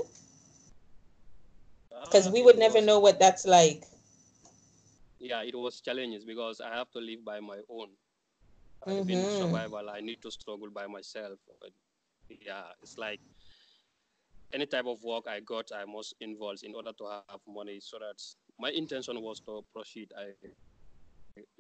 [2.05, 3.85] Because we would never know what that's like.
[5.21, 7.89] Yeah, it was challenges because I have to live by my own.
[8.85, 9.43] I've mm-hmm.
[9.43, 9.89] survival.
[9.89, 11.39] I need to struggle by myself.
[11.61, 11.71] But
[12.29, 13.21] yeah, it's like
[14.53, 17.79] any type of work I got, I must involve in order to have money.
[17.81, 18.21] So that
[18.59, 20.11] my intention was to proceed.
[20.19, 20.33] I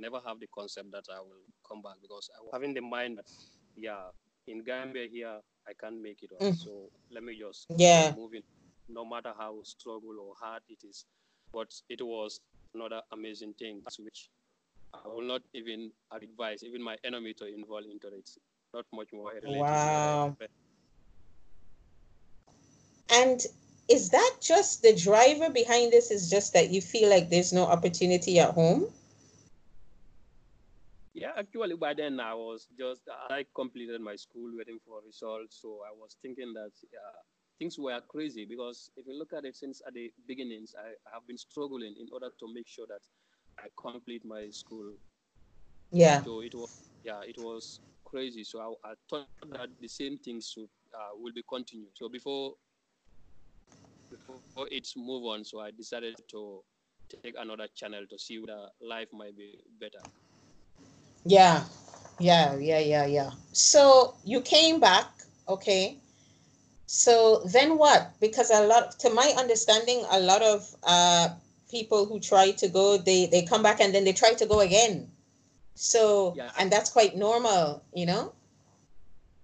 [0.00, 3.18] never have the concept that I will come back because I was having the mind
[3.18, 3.30] that,
[3.76, 4.10] yeah,
[4.46, 6.30] in Gambia here, I can't make it.
[6.40, 6.56] Mm.
[6.56, 8.42] So let me just yeah moving,
[8.88, 11.04] no matter how struggle or hard it is.
[11.52, 12.40] But it was
[12.74, 14.30] another amazing thing, which
[14.94, 18.30] I will not even advise even my enemy to involve into it.
[18.72, 19.32] Not much more.
[19.32, 19.58] related.
[19.58, 20.36] Wow.
[23.12, 23.40] And
[23.88, 26.12] is that just the driver behind this?
[26.12, 28.86] Is just that you feel like there's no opportunity at home?
[31.20, 35.60] Yeah, actually, by then I was just I completed my school, waiting for results.
[35.60, 37.20] So I was thinking that uh,
[37.58, 41.14] things were crazy because if you look at it since at the beginnings, I, I
[41.14, 43.02] have been struggling in order to make sure that
[43.58, 44.94] I complete my school.
[45.92, 46.22] Yeah.
[46.24, 48.44] So it was yeah, it was crazy.
[48.44, 51.92] So I, I thought that the same things should uh, will be continued.
[51.94, 52.54] So before
[54.10, 56.62] before it's move on, so I decided to
[57.22, 60.02] take another channel to see whether life might be better.
[61.24, 61.64] Yeah,
[62.18, 63.30] yeah, yeah, yeah, yeah.
[63.52, 65.06] So you came back,
[65.48, 65.98] okay.
[66.86, 68.12] So then what?
[68.20, 71.28] Because a lot, to my understanding, a lot of uh,
[71.70, 74.60] people who try to go, they they come back and then they try to go
[74.60, 75.08] again.
[75.74, 76.50] So yeah.
[76.58, 78.32] and that's quite normal, you know.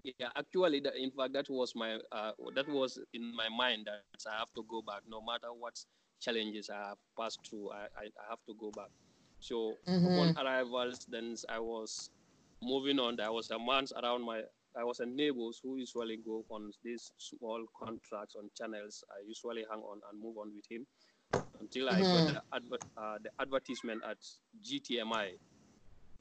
[0.03, 4.03] Yeah, actually, the, in fact, that was my uh, that was in my mind that
[4.31, 5.79] I have to go back, no matter what
[6.21, 7.71] challenges I have passed through.
[7.71, 8.91] I, I, I have to go back.
[9.41, 10.07] So mm-hmm.
[10.07, 12.11] upon arrivals, then I was
[12.63, 13.17] moving on.
[13.17, 14.43] There was a month around my
[14.79, 19.03] I was a neighbors who usually go on these small contracts on channels.
[19.11, 20.87] I usually hang on and move on with him
[21.61, 21.97] until mm-hmm.
[21.97, 22.35] I got mm-hmm.
[22.35, 24.19] the, adver- uh, the advertisement at
[24.63, 25.31] GTMI.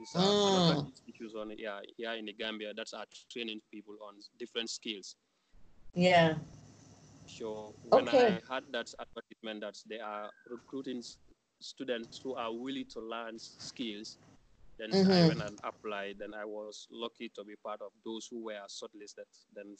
[0.00, 0.92] It's uh, mm.
[1.08, 5.16] issues on yeah here in the Gambia that's are training people on different skills.
[5.94, 6.34] Yeah.
[7.26, 8.38] So when okay.
[8.48, 11.02] I had that advertisement that they are recruiting
[11.66, 14.18] students who are willing to learn skills,
[14.78, 15.10] then mm-hmm.
[15.10, 16.16] I went and applied.
[16.18, 19.28] Then I was lucky to be part of those who were shortlisted.
[19.54, 19.76] Then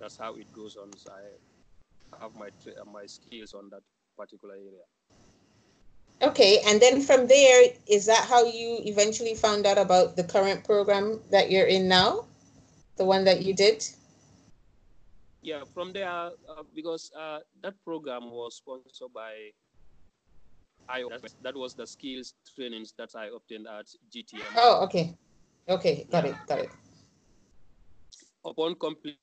[0.00, 0.90] that's how it goes on.
[0.96, 2.48] So I have my
[2.92, 3.82] my skills on that
[4.16, 4.86] particular area.
[6.22, 10.64] Okay, and then from there, is that how you eventually found out about the current
[10.64, 12.24] program that you're in now,
[12.96, 13.84] the one that you did?
[15.42, 16.30] Yeah, from there, uh,
[16.74, 19.50] because uh, that program was sponsored by
[20.88, 21.04] I
[21.42, 24.44] that was the skills trainings that I obtained at GTM.
[24.56, 25.16] Oh, okay.
[25.68, 26.30] Okay, got yeah.
[26.30, 26.70] it, got it.
[28.44, 29.16] Upon completing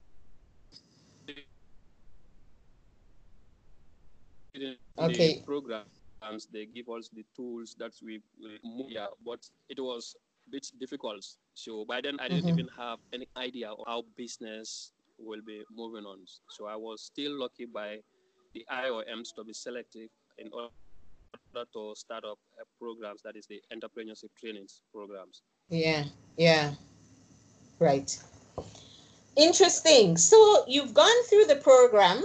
[4.98, 5.36] okay.
[5.36, 8.22] the programs, they give us the tools that we,
[8.64, 8.88] move.
[8.90, 10.16] yeah, but it was
[10.48, 11.24] a bit difficult.
[11.54, 12.60] So by then I didn't mm-hmm.
[12.60, 16.18] even have any idea of how business will be moving on.
[16.50, 18.00] So I was still lucky by
[18.56, 20.70] the IOMs to be selective in order
[21.74, 25.42] to start up uh, programs that is the entrepreneurship trainings programs.
[25.70, 26.06] Yeah
[26.38, 26.74] yeah.
[27.80, 28.16] Right.
[29.36, 30.18] Interesting.
[30.18, 32.24] So you've gone through the program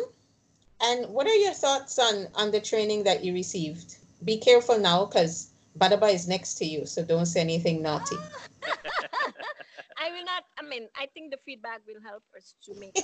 [0.83, 3.97] and what are your thoughts on on the training that you received?
[4.25, 8.17] Be careful now because badaba is next to you so don't say anything naughty
[9.99, 10.45] I will not.
[10.59, 12.97] I mean, I think the feedback will help us to make.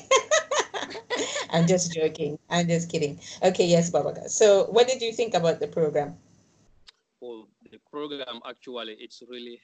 [1.51, 2.39] I'm just joking.
[2.51, 3.21] I'm just kidding.
[3.43, 4.29] Okay, yes, Babaka.
[4.29, 6.17] So, what did you think about the program?
[7.21, 9.61] Well, the program actually, it's really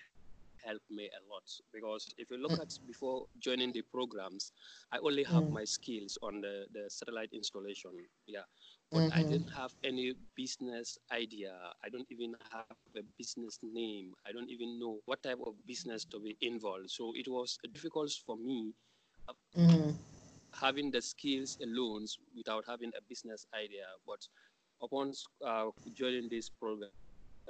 [0.65, 2.61] helped me a lot because if you look mm.
[2.61, 4.53] at before joining the programs,
[4.93, 5.53] I only have mm.
[5.53, 7.93] my skills on the, the satellite installation.
[8.27, 8.47] Yeah
[8.91, 9.19] but mm-hmm.
[9.19, 11.53] I didn't have any business idea.
[11.85, 14.15] I don't even have a business name.
[14.27, 16.91] I don't even know what type of business to be involved.
[16.91, 18.73] So it was difficult for me
[19.57, 19.91] mm-hmm.
[20.59, 23.85] having the skills alone without having a business idea.
[24.07, 24.27] But
[24.83, 25.13] upon
[25.47, 26.91] uh, joining this program,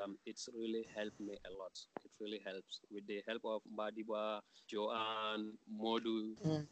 [0.03, 1.79] um, it's really helped me a lot.
[2.05, 6.35] It really helps with the help of Madiba, Joanne, Modu.
[6.44, 6.66] Mm.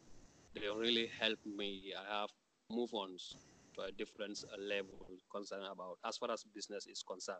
[0.55, 1.93] They really helped me.
[1.97, 2.29] I have
[2.69, 3.37] move ons
[3.77, 4.93] to a different level
[5.31, 7.37] concerned about as far as business is concerned.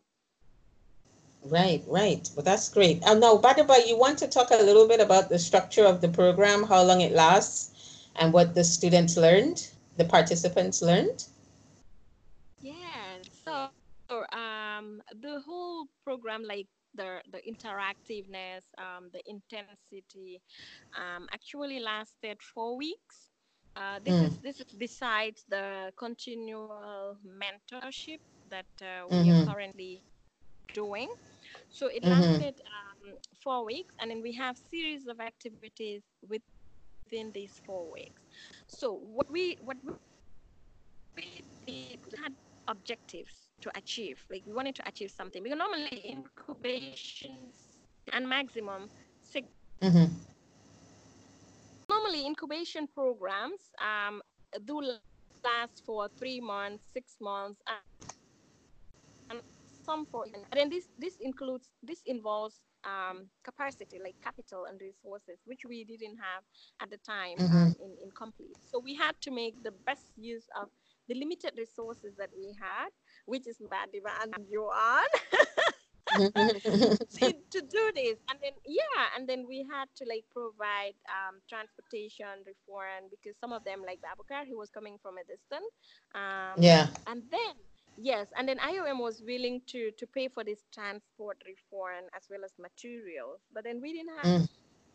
[1.44, 2.30] Right, right.
[2.36, 3.04] Well, that's great.
[3.04, 6.10] Uh, now, Badaba, you want to talk a little bit about the structure of the
[6.10, 11.26] program, how long it lasts, and what the students learned, the participants learned?
[12.60, 12.74] Yeah,
[13.46, 13.68] so,
[14.10, 20.42] so um, the whole program, like the, the interactiveness, um, the intensity,
[20.98, 23.27] um, actually lasted four weeks.
[23.78, 24.28] Uh, this mm.
[24.28, 29.48] is this is besides the continual mentorship that uh, we mm-hmm.
[29.48, 30.02] are currently
[30.74, 31.10] doing.
[31.70, 32.22] So it mm-hmm.
[32.22, 33.14] lasted um,
[33.44, 38.22] four weeks, and then we have series of activities within these four weeks.
[38.66, 39.78] So what we what
[41.16, 42.34] we, we had
[42.68, 44.18] objectives to achieve.
[44.32, 45.44] Like we wanted to achieve something.
[45.44, 47.78] Because normally incubations
[48.14, 48.90] and maximum
[49.22, 49.48] 6
[49.82, 50.06] mm-hmm.
[52.08, 54.22] Normally incubation programs um,
[54.64, 54.80] do
[55.44, 58.12] last for three months, six months, and,
[59.30, 59.40] and
[59.86, 60.24] some for.
[60.24, 65.84] And then this this includes this involves um, capacity, like capital and resources, which we
[65.84, 66.44] didn't have
[66.82, 67.58] at the time mm-hmm.
[67.58, 68.56] um, in, in complete.
[68.72, 70.70] So we had to make the best use of
[71.10, 72.90] the limited resources that we had,
[73.26, 75.44] which is Badiba and Joanne.
[77.52, 82.44] to do this and then yeah and then we had to like provide um, transportation
[82.46, 85.72] reform because some of them like Babukar he was coming from a distance
[86.16, 87.56] um, yeah and then
[88.00, 92.46] Yes, and then IOM was willing to to pay for this transport reform as well
[92.46, 94.50] as materials, but then we didn't have mm.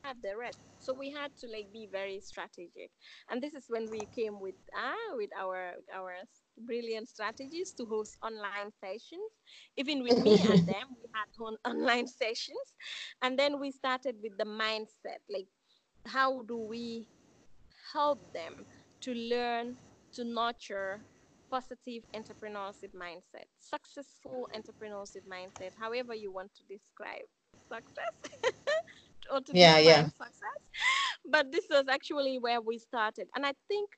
[0.04, 2.90] Have the rest, so we had to like be very strategic,
[3.30, 6.14] and this is when we came with ah with our our
[6.58, 9.32] brilliant strategies to host online sessions.
[9.76, 12.76] Even with me and them, we had on online sessions,
[13.22, 15.48] and then we started with the mindset, like
[16.06, 17.08] how do we
[17.92, 18.66] help them
[19.02, 19.76] to learn
[20.14, 21.04] to nurture
[21.50, 27.26] positive entrepreneurship mindset, successful entrepreneurship mindset, however you want to describe
[27.68, 28.52] success.
[29.32, 30.04] or to yeah, yeah.
[30.04, 30.60] success.
[31.24, 33.28] But this was actually where we started.
[33.34, 33.90] And I think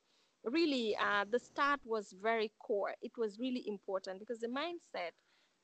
[0.45, 2.95] really uh, the start was very core.
[3.03, 5.13] It was really important because the mindset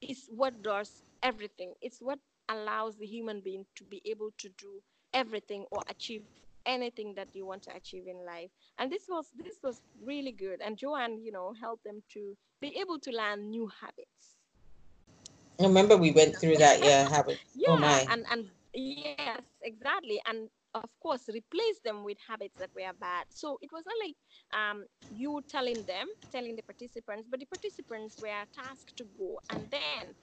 [0.01, 1.75] is what does everything.
[1.81, 4.83] It's what allows the human being to be able to do
[5.15, 6.23] everything or achieve
[6.67, 10.61] anything that you want to achieve in life and this was this was really good
[10.61, 14.37] and joanne you know helped them to be able to learn new habits
[15.59, 18.07] I remember we went through that yeah habit oh yeah oh my.
[18.11, 23.59] and and yes exactly and of course replace them with habits that were bad so
[23.61, 24.17] it was not like
[24.53, 29.69] um, you telling them telling the participants but the participants were tasked to go and
[29.71, 30.15] then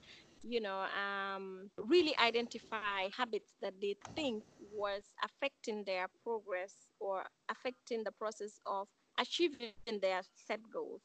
[0.42, 8.04] you know, um, really identify habits that they think was affecting their progress or affecting
[8.04, 11.02] the process of achieving their set goals.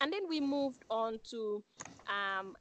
[0.00, 1.62] And then we moved on to
[2.08, 2.54] um,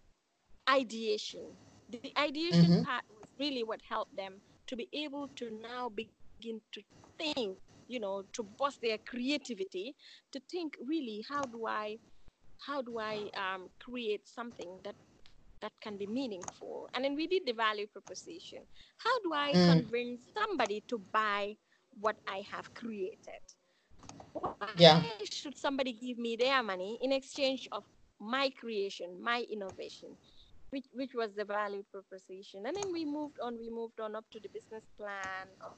[0.69, 1.57] ideation.
[1.89, 2.83] The ideation mm-hmm.
[2.83, 4.35] part was really what helped them
[4.67, 6.81] to be able to now begin to
[7.17, 9.95] think, you know, to boost their creativity,
[10.31, 11.97] to think really, how do I,
[12.65, 14.95] how do I um, create something that
[15.61, 16.89] that can be meaningful.
[16.93, 18.59] And then we did the value proposition.
[18.97, 19.65] How do I mm.
[19.71, 21.55] convince somebody to buy
[21.99, 23.43] what I have created?
[24.33, 25.01] Why yeah.
[25.23, 27.83] should somebody give me their money in exchange of
[28.19, 30.09] my creation, my innovation?
[30.71, 32.65] Which, which was the value proposition.
[32.65, 35.78] And then we moved on, we moved on up to the business plan, up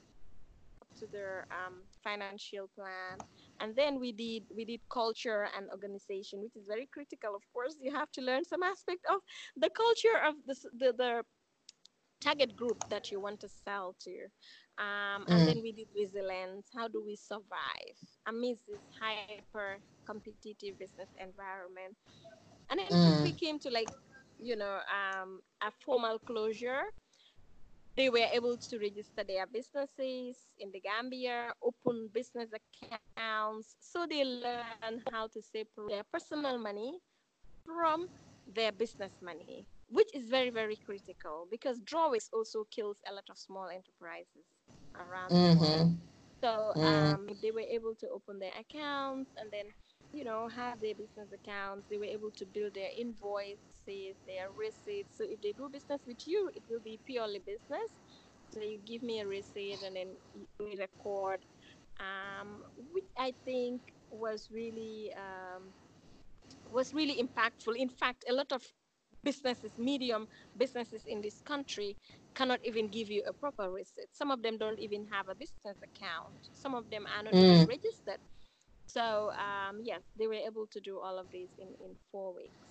[1.00, 3.18] to their um, financial plan
[3.60, 7.76] and then we did we did culture and organization which is very critical of course
[7.82, 9.20] you have to learn some aspect of
[9.56, 11.24] the culture of the, the, the
[12.22, 14.16] target group that you want to sell to
[14.80, 15.46] um, and mm.
[15.46, 17.98] then we did resilience how do we survive
[18.28, 21.96] amidst this hyper competitive business environment
[22.70, 23.24] and then mm.
[23.24, 23.90] we came to like
[24.40, 26.84] you know um, a formal closure
[27.98, 33.76] they were able to register their businesses in the Gambia, open business accounts.
[33.80, 37.00] So they learn how to separate their personal money
[37.66, 38.08] from
[38.54, 43.38] their business money, which is very, very critical because drawings also kills a lot of
[43.38, 44.46] small enterprises
[44.96, 45.60] around mm-hmm.
[45.60, 45.98] the world.
[46.42, 46.84] So mm.
[46.86, 49.66] um, they were able to open their accounts and then,
[50.14, 51.88] you know, have their business accounts.
[51.90, 55.18] They were able to build their invoice their receipts.
[55.18, 57.90] So if they do business with you, it will be purely business.
[58.52, 60.08] So you give me a receipt and then
[60.60, 61.40] we record,
[62.00, 65.64] um, which I think was really um,
[66.72, 67.76] was really impactful.
[67.76, 68.64] In fact, a lot of
[69.24, 71.96] businesses, medium businesses in this country,
[72.36, 74.08] cannot even give you a proper receipt.
[74.12, 76.50] Some of them don't even have a business account.
[76.54, 77.44] Some of them are not mm.
[77.44, 78.20] even registered.
[78.86, 82.67] So um, yes, they were able to do all of these in, in four weeks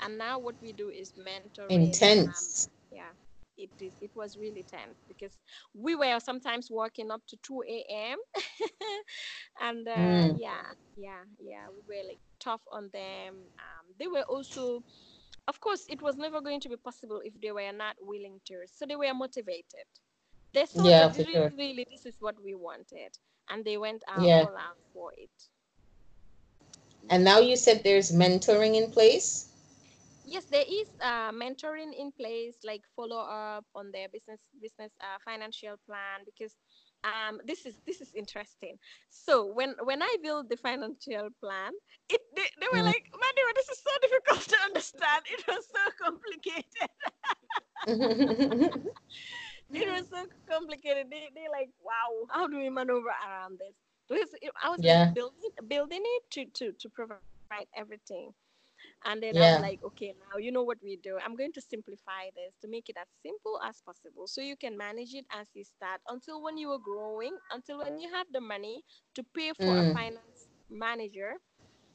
[0.00, 3.12] and now what we do is mentoring intense um, yeah
[3.58, 5.38] it is it was really tense because
[5.74, 8.18] we were sometimes working up to 2 a.m
[9.60, 10.36] and uh, mm.
[10.38, 10.62] yeah
[10.96, 14.82] yeah yeah we were like tough on them um, they were also
[15.48, 18.54] of course it was never going to be possible if they were not willing to
[18.66, 19.86] so they were motivated
[20.52, 21.52] they saw yeah, that really, sure.
[21.56, 23.16] really this is what we wanted
[23.50, 24.40] and they went out yeah.
[24.40, 25.48] all out for it
[27.08, 29.48] and now you said there's mentoring in place
[30.26, 35.18] yes there is uh, mentoring in place like follow up on their business business uh,
[35.24, 36.54] financial plan because
[37.04, 38.76] um, this is this is interesting
[39.08, 41.72] so when when i built the financial plan
[42.08, 42.92] it they, they were mm.
[42.92, 43.06] like
[43.46, 45.22] know, this is so difficult to understand.
[45.36, 46.90] It was so complicated.
[49.72, 51.06] it was so complicated.
[51.10, 53.74] They, they like, wow, how do we maneuver around this?
[54.08, 54.30] Because
[54.62, 55.10] I was yeah.
[55.14, 57.18] building, building it to, to, to provide
[57.76, 58.32] everything.
[59.06, 59.56] And then yeah.
[59.56, 61.16] I'm like, okay, now you know what we do.
[61.24, 64.26] I'm going to simplify this to make it as simple as possible.
[64.26, 68.00] So you can manage it as you start until when you are growing, until when
[68.00, 68.82] you have the money
[69.14, 69.90] to pay for mm.
[69.90, 71.34] a finance manager,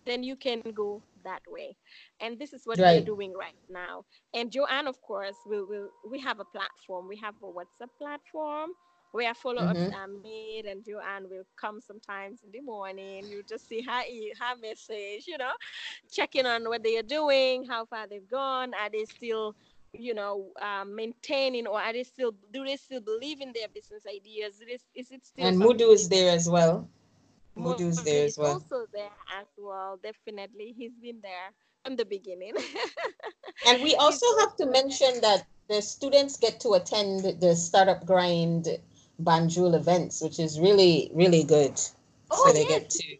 [0.05, 1.75] then you can go that way.
[2.21, 2.99] And this is what right.
[2.99, 4.05] we're doing right now.
[4.33, 7.07] And Joanne, of course, will will we have a platform.
[7.07, 8.71] We have a WhatsApp platform
[9.11, 9.95] where follow-ups mm-hmm.
[9.95, 13.25] are made and Joanne will come sometimes in the morning.
[13.29, 14.01] You just see her
[14.39, 15.51] her message, you know,
[16.11, 19.55] checking on what they are doing, how far they've gone, are they still
[19.93, 24.03] you know um, maintaining or are they still do they still believe in their business
[24.07, 24.61] ideas?
[24.61, 26.87] Is, is it still and Mudu is there as well.
[27.57, 28.53] Mudu is there as well.
[28.53, 29.09] also there
[29.39, 30.73] as well definitely.
[30.77, 31.51] He's been there
[31.83, 32.53] from the beginning.
[33.67, 38.67] And we also have to mention that the students get to attend the startup grind
[39.23, 41.79] Banjul events, which is really, really good.
[42.29, 42.69] Oh, so they yes.
[42.69, 43.17] get to.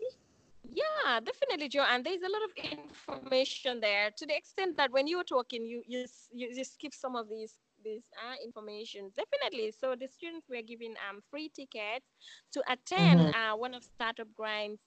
[0.73, 1.85] Yeah, definitely, Joe.
[1.89, 5.65] And there's a lot of information there to the extent that when you were talking,
[5.65, 10.47] you you, you just skip some of these this uh, information definitely so the students
[10.49, 12.05] were given um, free tickets
[12.51, 13.53] to attend mm-hmm.
[13.53, 14.79] uh, one of startup grind's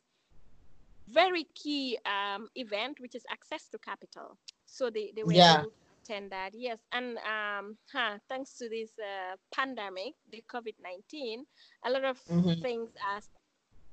[1.09, 5.61] very key um, event which is access to capital so they, they were yeah.
[5.61, 5.73] able
[6.05, 6.51] attend that.
[6.55, 11.45] Yes, and um, huh, thanks to this uh, pandemic, the COVID nineteen,
[11.85, 12.61] a lot of mm-hmm.
[12.61, 13.21] things are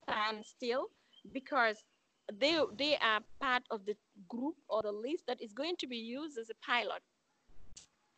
[0.03, 0.87] stand still
[1.33, 1.77] because
[2.39, 3.95] they they are part of the
[4.27, 7.01] group or the list that is going to be used as a pilot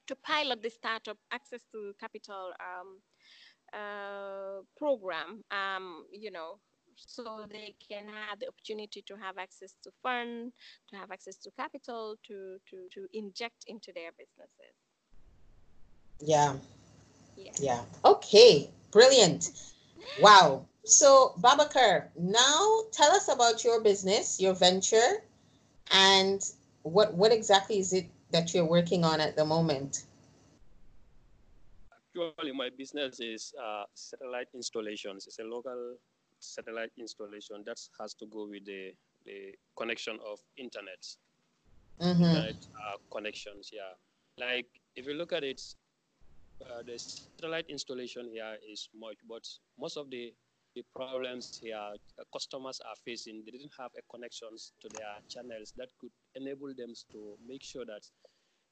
[0.07, 2.99] to pilot the startup access to capital um,
[3.73, 5.43] uh, program.
[5.51, 6.59] Um, you know,
[6.97, 10.51] so they can have the opportunity to have access to fund,
[10.89, 14.75] to have access to capital, to to to inject into their businesses.
[16.19, 16.55] Yeah.
[17.35, 17.51] Yeah.
[17.59, 17.81] Yeah.
[18.05, 18.69] Okay.
[18.91, 19.51] Brilliant.
[20.19, 20.65] Wow.
[20.85, 25.23] So Babakar, now tell us about your business, your venture,
[25.91, 26.43] and
[26.83, 30.05] what what exactly is it that you're working on at the moment?
[32.15, 35.25] Actually, my business is uh, satellite installations.
[35.25, 35.95] It's a local
[36.43, 38.93] satellite installation that has to go with the,
[39.25, 41.05] the connection of internet.
[42.01, 42.23] Mm-hmm.
[42.23, 43.93] Internet uh, connections, yeah.
[44.37, 45.61] Like if you look at it,
[46.61, 49.47] uh, the satellite installation here is much, but
[49.79, 50.33] most of the
[50.75, 55.73] the problems here uh, customers are facing, they didn't have a connections to their channels
[55.77, 58.01] that could enable them to make sure that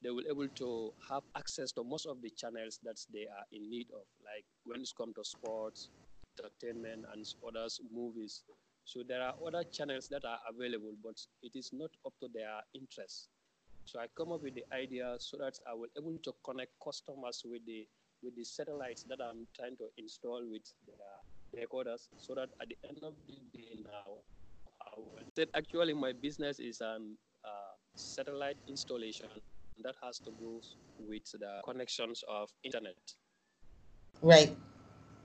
[0.03, 3.69] they will able to have access to most of the channels that they are in
[3.69, 4.01] need of.
[4.25, 5.89] Like when it's come to sports,
[6.39, 8.43] entertainment and others movies.
[8.85, 12.59] So there are other channels that are available, but it is not up to their
[12.73, 13.29] interest.
[13.85, 17.41] So I come up with the idea so that I will able to connect customers
[17.45, 17.87] with the
[18.23, 22.77] with the satellites that I'm trying to install with their decoders, so that at the
[22.87, 24.21] end of the day now,
[24.81, 29.27] I will that actually my business is an uh, satellite installation
[29.83, 30.61] that has to go
[30.99, 32.95] with the connections of internet.
[34.21, 34.55] Right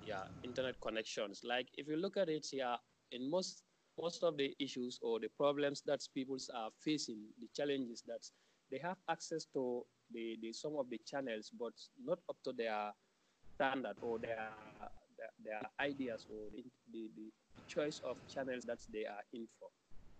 [0.06, 1.42] yeah internet connections.
[1.44, 2.76] Like if you look at it here
[3.12, 3.64] in most
[4.00, 8.22] most of the issues or the problems that people are facing the challenges that
[8.70, 9.82] they have access to
[10.12, 11.72] the, the some of the channels but
[12.04, 12.92] not up to their
[13.54, 14.50] standard or their
[15.18, 17.30] their, their ideas or the, the, the
[17.66, 19.68] choice of channels that they are in for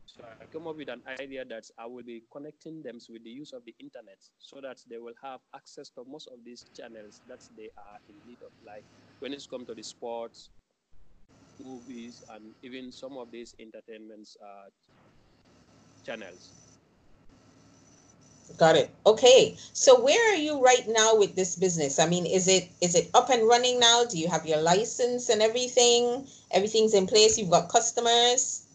[0.07, 3.30] so I came up with an idea that I will be connecting them with the
[3.30, 7.20] use of the internet so that they will have access to most of these channels
[7.28, 8.52] that they are in need of.
[8.64, 8.84] Like
[9.18, 10.50] when it's come to the sports,
[11.62, 14.70] movies, and even some of these entertainment uh,
[16.04, 16.52] channels.
[18.59, 18.90] Got it.
[19.04, 19.57] Okay.
[19.72, 21.98] So where are you right now with this business?
[21.98, 24.04] I mean, is it is it up and running now?
[24.04, 26.28] Do you have your license and everything?
[26.52, 27.36] Everything's in place.
[27.36, 28.66] You've got customers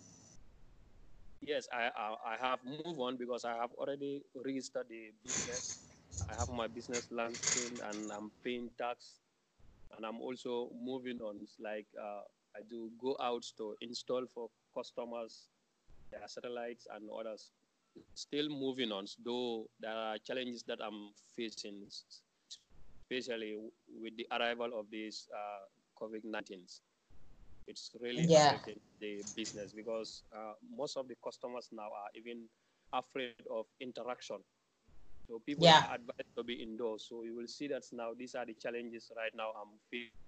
[1.41, 5.75] yes, I, I, I have moved on because I have already registered the business.
[6.29, 9.19] I have my business launching and I'm paying tax,
[9.95, 11.39] and I'm also moving on.
[11.41, 12.23] It's like uh,
[12.55, 15.49] I do go out to install for customers
[16.11, 17.51] their satellites and others.
[18.15, 21.85] Still moving on, though there are challenges that I'm facing,
[23.09, 23.57] especially
[24.01, 25.65] with the arrival of these uh,
[26.01, 26.65] COVID 19
[27.67, 28.49] it's really yeah.
[28.49, 32.45] affected the business because uh, most of the customers now are even
[32.93, 34.37] afraid of interaction.
[35.27, 35.85] So people yeah.
[35.87, 37.05] are advised to be indoors.
[37.07, 39.79] So you will see that now these are the challenges right now I'm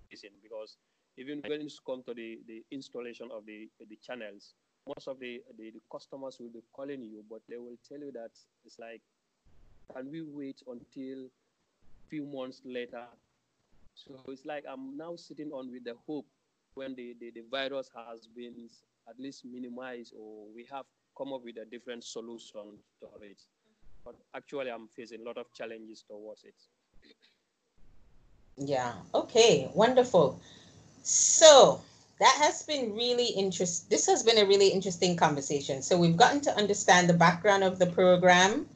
[0.10, 0.78] facing because
[1.18, 4.54] even when it comes to the, the installation of the, the channels,
[4.88, 8.12] most of the, the, the customers will be calling you, but they will tell you
[8.14, 8.32] that
[8.66, 9.02] it's like,
[9.96, 13.04] can we wait until a few months later?
[13.96, 16.26] So it's like I'm now sitting on with the hope
[16.76, 18.70] when the, the, the virus has been
[19.10, 20.86] at least minimized or we have
[21.18, 23.42] come up with a different solution to it.
[24.06, 26.56] But actually, I'm facing a lot of challenges towards it.
[28.58, 28.94] Yeah.
[29.14, 29.70] Okay.
[29.74, 30.40] Wonderful.
[31.04, 31.82] So
[32.20, 33.88] that has been really interesting.
[33.90, 35.82] This has been a really interesting conversation.
[35.82, 38.68] So we've gotten to understand the background of the program,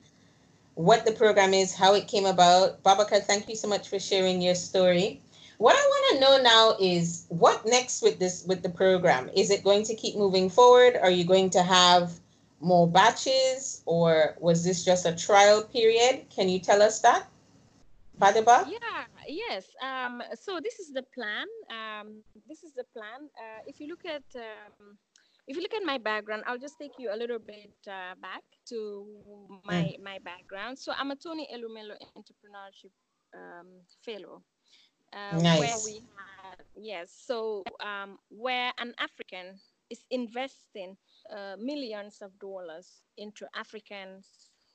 [0.75, 2.83] what the program is, how it came about.
[2.83, 5.21] Babakar, thank you so much for sharing your story.
[5.57, 9.29] What I want to know now is what next with this with the program?
[9.35, 10.97] Is it going to keep moving forward?
[11.01, 12.19] Are you going to have
[12.59, 16.25] more batches or was this just a trial period?
[16.29, 17.27] Can you tell us that?
[18.19, 18.67] Fadeba?
[18.69, 19.65] Yeah, yes.
[19.81, 21.47] Um, so this is the plan.
[21.69, 23.29] Um, this is the plan.
[23.37, 24.97] Uh, if you look at um,
[25.47, 28.43] if you look at my background, I'll just take you a little bit uh, back
[28.69, 29.05] to
[29.65, 30.03] my mm.
[30.03, 30.77] my background.
[30.77, 32.93] So I'm a Tony Elumelu Entrepreneurship
[33.33, 33.67] um,
[34.03, 34.43] Fellow.
[35.13, 35.59] Uh, nice.
[35.59, 40.97] Where we have yes, so um, where an African is investing
[41.35, 44.27] uh, millions of dollars into Africans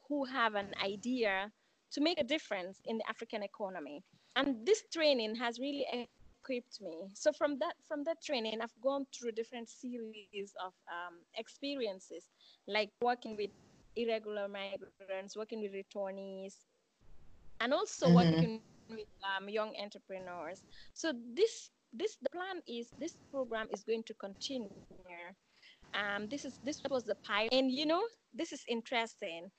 [0.08, 1.50] who have an idea
[1.92, 4.02] to make a difference in the African economy.
[4.36, 7.08] And this training has really equipped me.
[7.14, 12.24] So from that from that training, I've gone through different series of um, experiences,
[12.66, 13.50] like working with
[13.96, 16.54] irregular migrants, working with returnees,
[17.60, 18.14] and also mm-hmm.
[18.16, 18.60] working
[18.96, 20.62] with um, young entrepreneurs.
[20.94, 24.70] So this this the plan is this program is going to continue.
[25.94, 28.02] Um, this is this was the pilot, and you know
[28.34, 29.50] this is interesting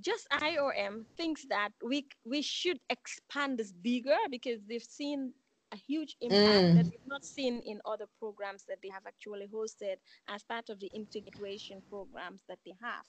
[0.00, 5.32] just IOM thinks that we we should expand this bigger because they've seen
[5.72, 6.74] a huge impact mm.
[6.76, 9.96] that we've not seen in other programs that they have actually hosted
[10.28, 13.06] as part of the integration programs that they have.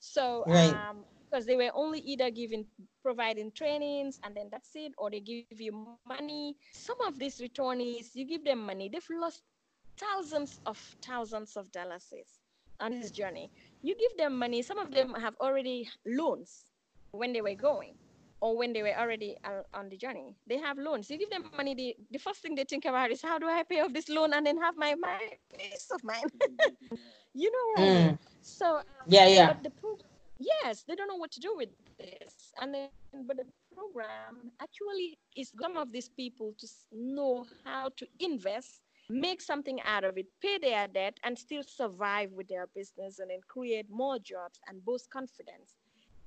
[0.00, 0.74] So, right.
[0.74, 1.04] um,
[1.34, 2.64] because they were only either giving
[3.02, 6.56] providing trainings and then that's it, or they give you money.
[6.72, 9.42] Some of these returnees, you give them money, they've lost
[9.98, 12.12] thousands of thousands of dollars
[12.80, 13.50] on this journey
[13.84, 14.62] you give them money.
[14.62, 16.64] Some of them have already loans
[17.12, 17.94] when they were going
[18.40, 20.34] or when they were already uh, on the journey.
[20.46, 21.10] They have loans.
[21.10, 23.62] You give them money, the, the first thing they think about is how do I
[23.62, 25.18] pay off this loan and then have my, my
[25.56, 26.30] peace of mind.
[27.34, 28.18] you know what mm.
[28.40, 29.54] So, um, yeah, yeah.
[30.48, 32.52] But the program, yes, they don't know what to do with this.
[32.60, 32.88] And then,
[33.26, 38.80] but the program actually is some of these people to know how to invest
[39.10, 43.30] make something out of it, pay their debt, and still survive with their business and
[43.30, 45.74] then create more jobs and boost confidence.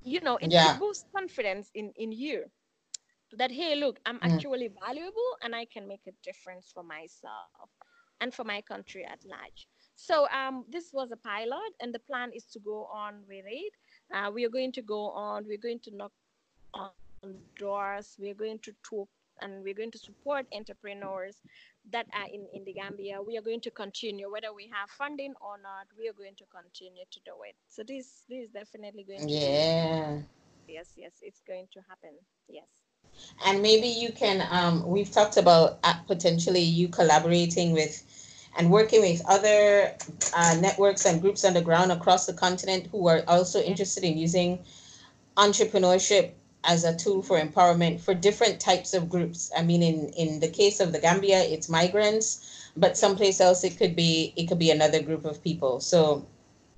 [0.02, 0.76] You know, it, yeah.
[0.78, 2.44] boosts confidence in, in you
[3.36, 4.32] that, hey, look, I'm mm.
[4.32, 7.70] actually valuable and I can make a difference for myself
[8.20, 9.68] and for my country at large.
[9.96, 13.72] So um, this was a pilot, and the plan is to go on with it.
[14.12, 15.46] Uh, we are going to go on.
[15.46, 16.12] We're going to knock
[16.74, 16.90] on
[17.58, 18.16] doors.
[18.18, 19.08] We're going to talk,
[19.40, 21.36] and we're going to support entrepreneurs
[21.90, 25.34] that are in, in the Gambia, we are going to continue, whether we have funding
[25.40, 27.54] or not, we are going to continue to do it.
[27.68, 30.18] So this this is definitely going to Yeah.
[30.68, 32.10] Yes, yes, it's going to happen.
[32.48, 32.66] Yes.
[33.46, 38.02] And maybe you can um we've talked about uh, potentially you collaborating with
[38.58, 39.94] and working with other
[40.36, 44.18] uh, networks and groups on the ground across the continent who are also interested in
[44.18, 44.58] using
[45.36, 46.32] entrepreneurship
[46.64, 49.52] as a tool for empowerment for different types of groups.
[49.56, 53.78] I mean, in, in the case of the Gambia, it's migrants, but someplace else it
[53.78, 55.78] could be it could be another group of people.
[55.80, 56.26] So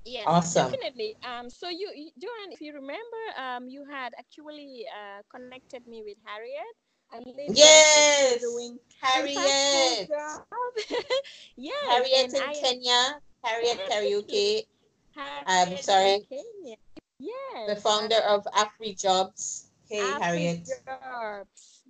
[0.05, 0.71] yes, awesome.
[0.71, 1.17] definitely.
[1.25, 6.03] Um, so you, you Joanne, if you remember, um, you had actually uh, connected me
[6.05, 6.77] with Harriet.
[7.13, 9.35] And yes, doing Harriet.
[11.57, 13.19] yes, Harriet in I, Kenya.
[13.43, 14.63] Harriet Karaoke.
[15.45, 16.25] I'm sorry.
[16.29, 16.77] Kenya.
[17.19, 17.67] Yes.
[17.67, 19.67] The founder of Afri Jobs.
[19.89, 20.69] Hey, Harriet.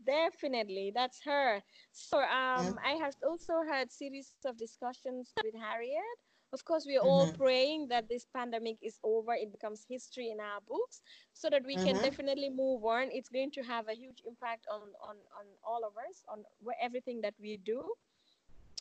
[0.05, 1.61] Definitely, that's her.
[1.91, 6.17] So um, I have also had series of discussions with Harriet.
[6.54, 7.41] Of course, we are all mm-hmm.
[7.41, 11.02] praying that this pandemic is over, it becomes history in our books,
[11.34, 11.86] so that we mm-hmm.
[11.86, 13.08] can definitely move on.
[13.12, 16.43] It's going to have a huge impact on on on all of us, on
[16.82, 17.84] everything that we do.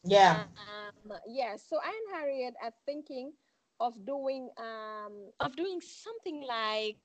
[0.03, 0.45] Yeah.
[0.57, 1.57] Um, yeah.
[1.57, 3.33] So I and Harriet are thinking
[3.79, 6.97] of doing um, of doing something like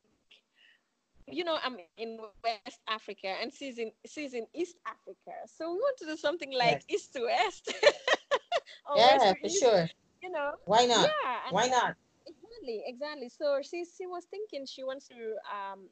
[1.28, 5.34] you know, I'm in West Africa and she's in she's in East Africa.
[5.46, 7.02] So we want to do something like yes.
[7.02, 7.74] East to West.
[8.96, 9.90] yeah, for East, sure.
[10.26, 10.54] You know.
[10.66, 11.06] Why not?
[11.06, 11.38] Yeah.
[11.52, 11.96] Why not?
[12.26, 13.30] Exactly, exactly.
[13.30, 15.90] So she she was thinking she wants to um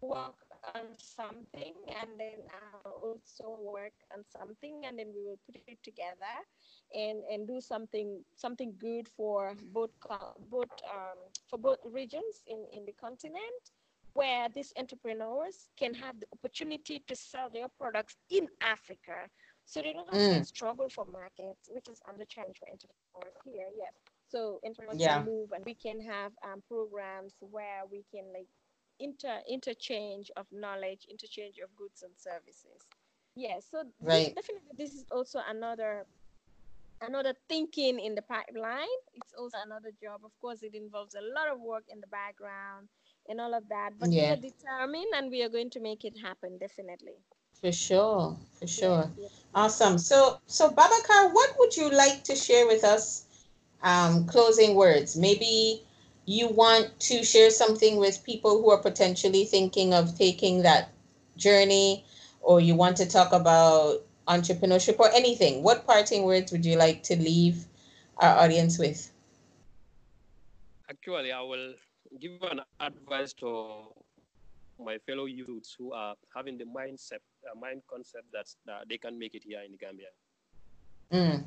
[0.00, 0.38] work
[0.74, 2.38] on something and then
[2.84, 6.36] I'll also work on something and then we will put it together
[6.94, 9.90] and and do something something good for both
[10.50, 13.62] both um, for both regions in in the continent
[14.14, 19.28] where these entrepreneurs can have the opportunity to sell their products in Africa
[19.66, 20.38] so they don't have mm.
[20.38, 23.92] to struggle for markets which is under challenge for entrepreneurs here yes
[24.28, 25.18] so entrepreneurs yeah.
[25.18, 28.48] can move and we can have um, programs where we can like
[29.00, 32.86] inter interchange of knowledge interchange of goods and services
[33.34, 34.34] yes yeah, so right.
[34.34, 36.06] this, definitely this is also another
[37.02, 38.98] another thinking in the pipeline.
[39.14, 40.20] It's also another job.
[40.24, 42.88] Of course, it involves a lot of work in the background
[43.28, 43.90] and all of that.
[43.98, 44.22] But yeah.
[44.22, 47.18] we are determined and we are going to make it happen definitely.
[47.60, 49.10] For sure, for sure.
[49.16, 49.44] Yes, yes.
[49.54, 49.98] Awesome.
[49.98, 53.26] So, so Babakar, what would you like to share with us?
[53.82, 55.16] Um, closing words.
[55.16, 55.82] Maybe
[56.24, 60.90] you want to share something with people who are potentially thinking of taking that
[61.36, 62.04] journey,
[62.40, 67.02] or you want to talk about entrepreneurship or anything, what parting words would you like
[67.04, 67.66] to leave
[68.18, 69.10] our audience with?
[70.88, 71.74] Actually, I will
[72.20, 73.92] give an advice to
[74.78, 77.20] my fellow youths who are having the mindset,
[77.50, 78.46] uh, mind concept that
[78.88, 80.08] they can make it here in Gambia.
[81.12, 81.44] Mm.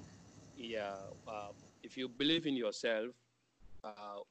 [0.57, 0.95] Yeah,
[1.27, 1.49] uh,
[1.83, 3.11] if you believe in yourself,
[3.83, 4.21] uh,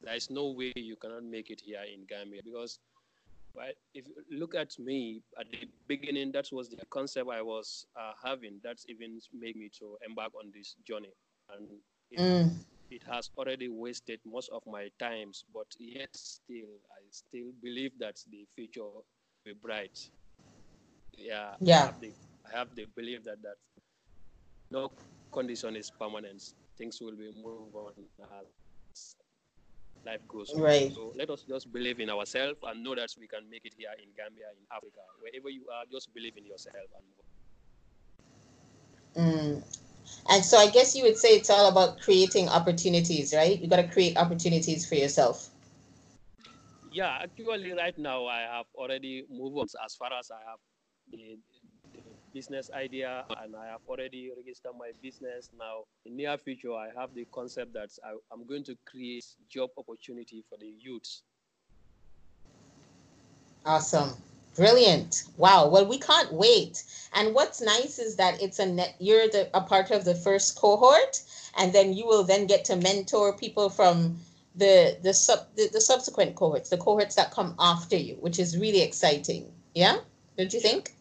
[0.00, 2.78] there is no way you cannot make it here in Gambia because
[3.54, 3.74] Right?
[3.94, 8.12] If you look at me at the beginning, that was the concept I was uh,
[8.22, 8.60] having.
[8.64, 11.12] That's even made me to embark on this journey,
[11.54, 11.68] and
[12.10, 12.50] it, mm.
[12.90, 15.44] it has already wasted most of my times.
[15.52, 19.04] But yet, still, I still believe that the future will
[19.44, 20.08] be bright.
[21.16, 21.54] Yeah.
[21.60, 21.82] Yeah.
[21.82, 22.12] I have the,
[22.46, 23.56] I have the belief that that
[24.70, 24.90] no
[25.32, 26.54] condition is permanent.
[26.78, 27.92] Things will be moving on
[28.92, 29.14] as
[30.04, 30.62] life goes on.
[30.62, 30.92] Right.
[30.92, 33.90] So let us just believe in ourselves and know that we can make it here
[33.98, 36.76] in Gambia, in Africa, wherever you are, just believe in yourself
[39.16, 39.62] and mm.
[40.28, 43.60] And so I guess you would say it's all about creating opportunities, right?
[43.60, 45.50] You got to create opportunities for yourself.
[46.92, 50.58] Yeah, actually, right now I have already moved on as far as I have
[51.10, 51.38] the,
[52.32, 55.50] business idea and I have already registered my business.
[55.58, 59.70] Now, in near future, I have the concept that I, am going to create job
[59.76, 61.22] opportunity for the youths.
[63.64, 64.10] Awesome.
[64.56, 65.24] Brilliant.
[65.36, 65.68] Wow.
[65.68, 66.82] Well, we can't wait.
[67.14, 70.58] And what's nice is that it's a net, you're the, a part of the first
[70.58, 71.22] cohort,
[71.58, 74.18] and then you will then get to mentor people from
[74.54, 78.58] the the sub the, the subsequent cohorts, the cohorts that come after you, which is
[78.58, 79.50] really exciting.
[79.74, 79.98] Yeah?
[80.36, 80.94] Don't you think?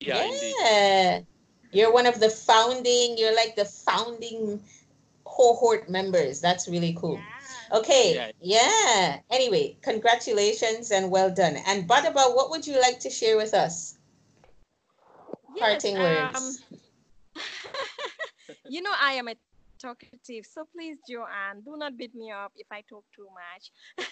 [0.00, 0.28] Yeah,
[0.60, 1.20] yeah.
[1.72, 4.62] You're one of the founding, you're like the founding
[5.24, 6.40] cohort members.
[6.40, 7.20] That's really cool.
[7.70, 7.78] Yeah.
[7.78, 8.14] Okay.
[8.14, 8.30] Yeah.
[8.40, 9.18] yeah.
[9.30, 11.56] Anyway, congratulations and well done.
[11.66, 13.98] And Badaba, what would you like to share with us?
[15.54, 16.62] Yes, Parting um, words.
[18.68, 19.34] you know, I am a
[19.80, 20.46] talkative.
[20.46, 24.08] So please, Joanne, do not beat me up if I talk too much.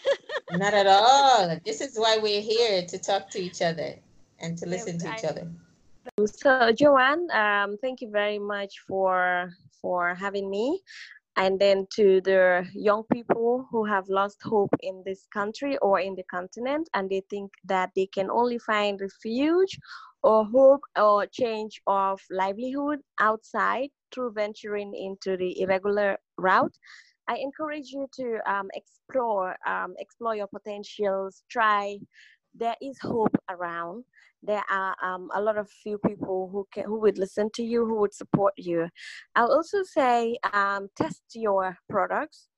[0.58, 1.58] not at all.
[1.64, 3.94] This is why we're here to talk to each other
[4.44, 5.46] and to listen yes, to each I, other.
[6.26, 10.80] So Joanne, um, thank you very much for for having me.
[11.36, 16.14] And then to the young people who have lost hope in this country or in
[16.14, 19.76] the continent, and they think that they can only find refuge
[20.22, 26.76] or hope or change of livelihood outside through venturing into the irregular route.
[27.26, 31.98] I encourage you to um, explore, um, explore your potentials, try.
[32.54, 34.04] There is hope around.
[34.42, 37.84] There are um, a lot of few people who can who would listen to you
[37.84, 38.88] who would support you.
[39.34, 42.48] I'll also say um, test your products.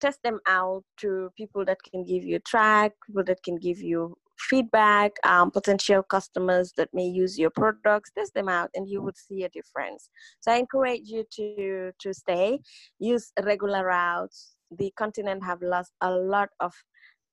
[0.00, 4.16] Test them out to people that can give you track people that can give you
[4.38, 8.10] feedback um, potential customers that may use your products.
[8.16, 10.08] Test them out and you would see a difference.
[10.40, 12.58] So i encourage you to to stay.
[12.98, 14.56] Use regular routes.
[14.76, 16.72] The continent have lost a lot of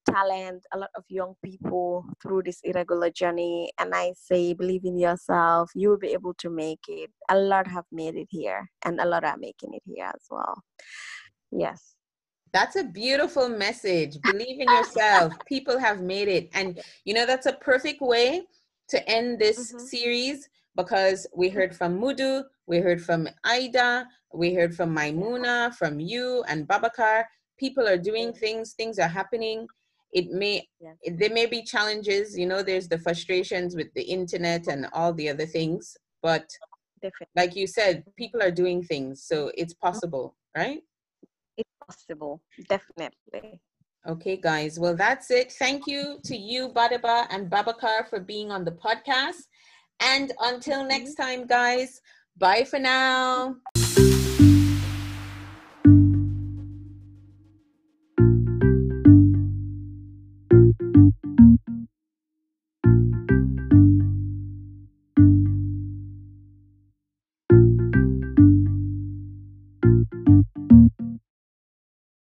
[0.09, 3.71] talent, a lot of young people through this irregular journey.
[3.79, 7.09] And I say, believe in yourself, you will be able to make it.
[7.29, 10.61] A lot have made it here, and a lot are making it here as well.
[11.51, 11.95] Yes.
[12.53, 14.17] That's a beautiful message.
[14.23, 15.33] Believe in yourself.
[15.47, 16.49] People have made it.
[16.53, 18.41] And, you know, that's a perfect way
[18.89, 19.79] to end this mm-hmm.
[19.79, 25.99] series because we heard from Mudu, we heard from Aida, we heard from Maimuna, from
[25.99, 27.23] you and Babakar.
[27.57, 29.67] People are doing things, things are happening
[30.13, 30.93] it may yeah.
[31.15, 35.29] there may be challenges you know there's the frustrations with the internet and all the
[35.29, 36.45] other things but
[37.01, 37.27] Definitely.
[37.35, 40.81] like you said people are doing things so it's possible right
[41.57, 43.59] it's possible definitely
[44.07, 44.79] Okay, guys.
[44.79, 45.51] Well, that's it.
[45.51, 49.43] Thank you to you, Badaba and Babakar, for being on the podcast.
[49.99, 52.01] And until next time, guys,
[52.37, 53.57] bye for now.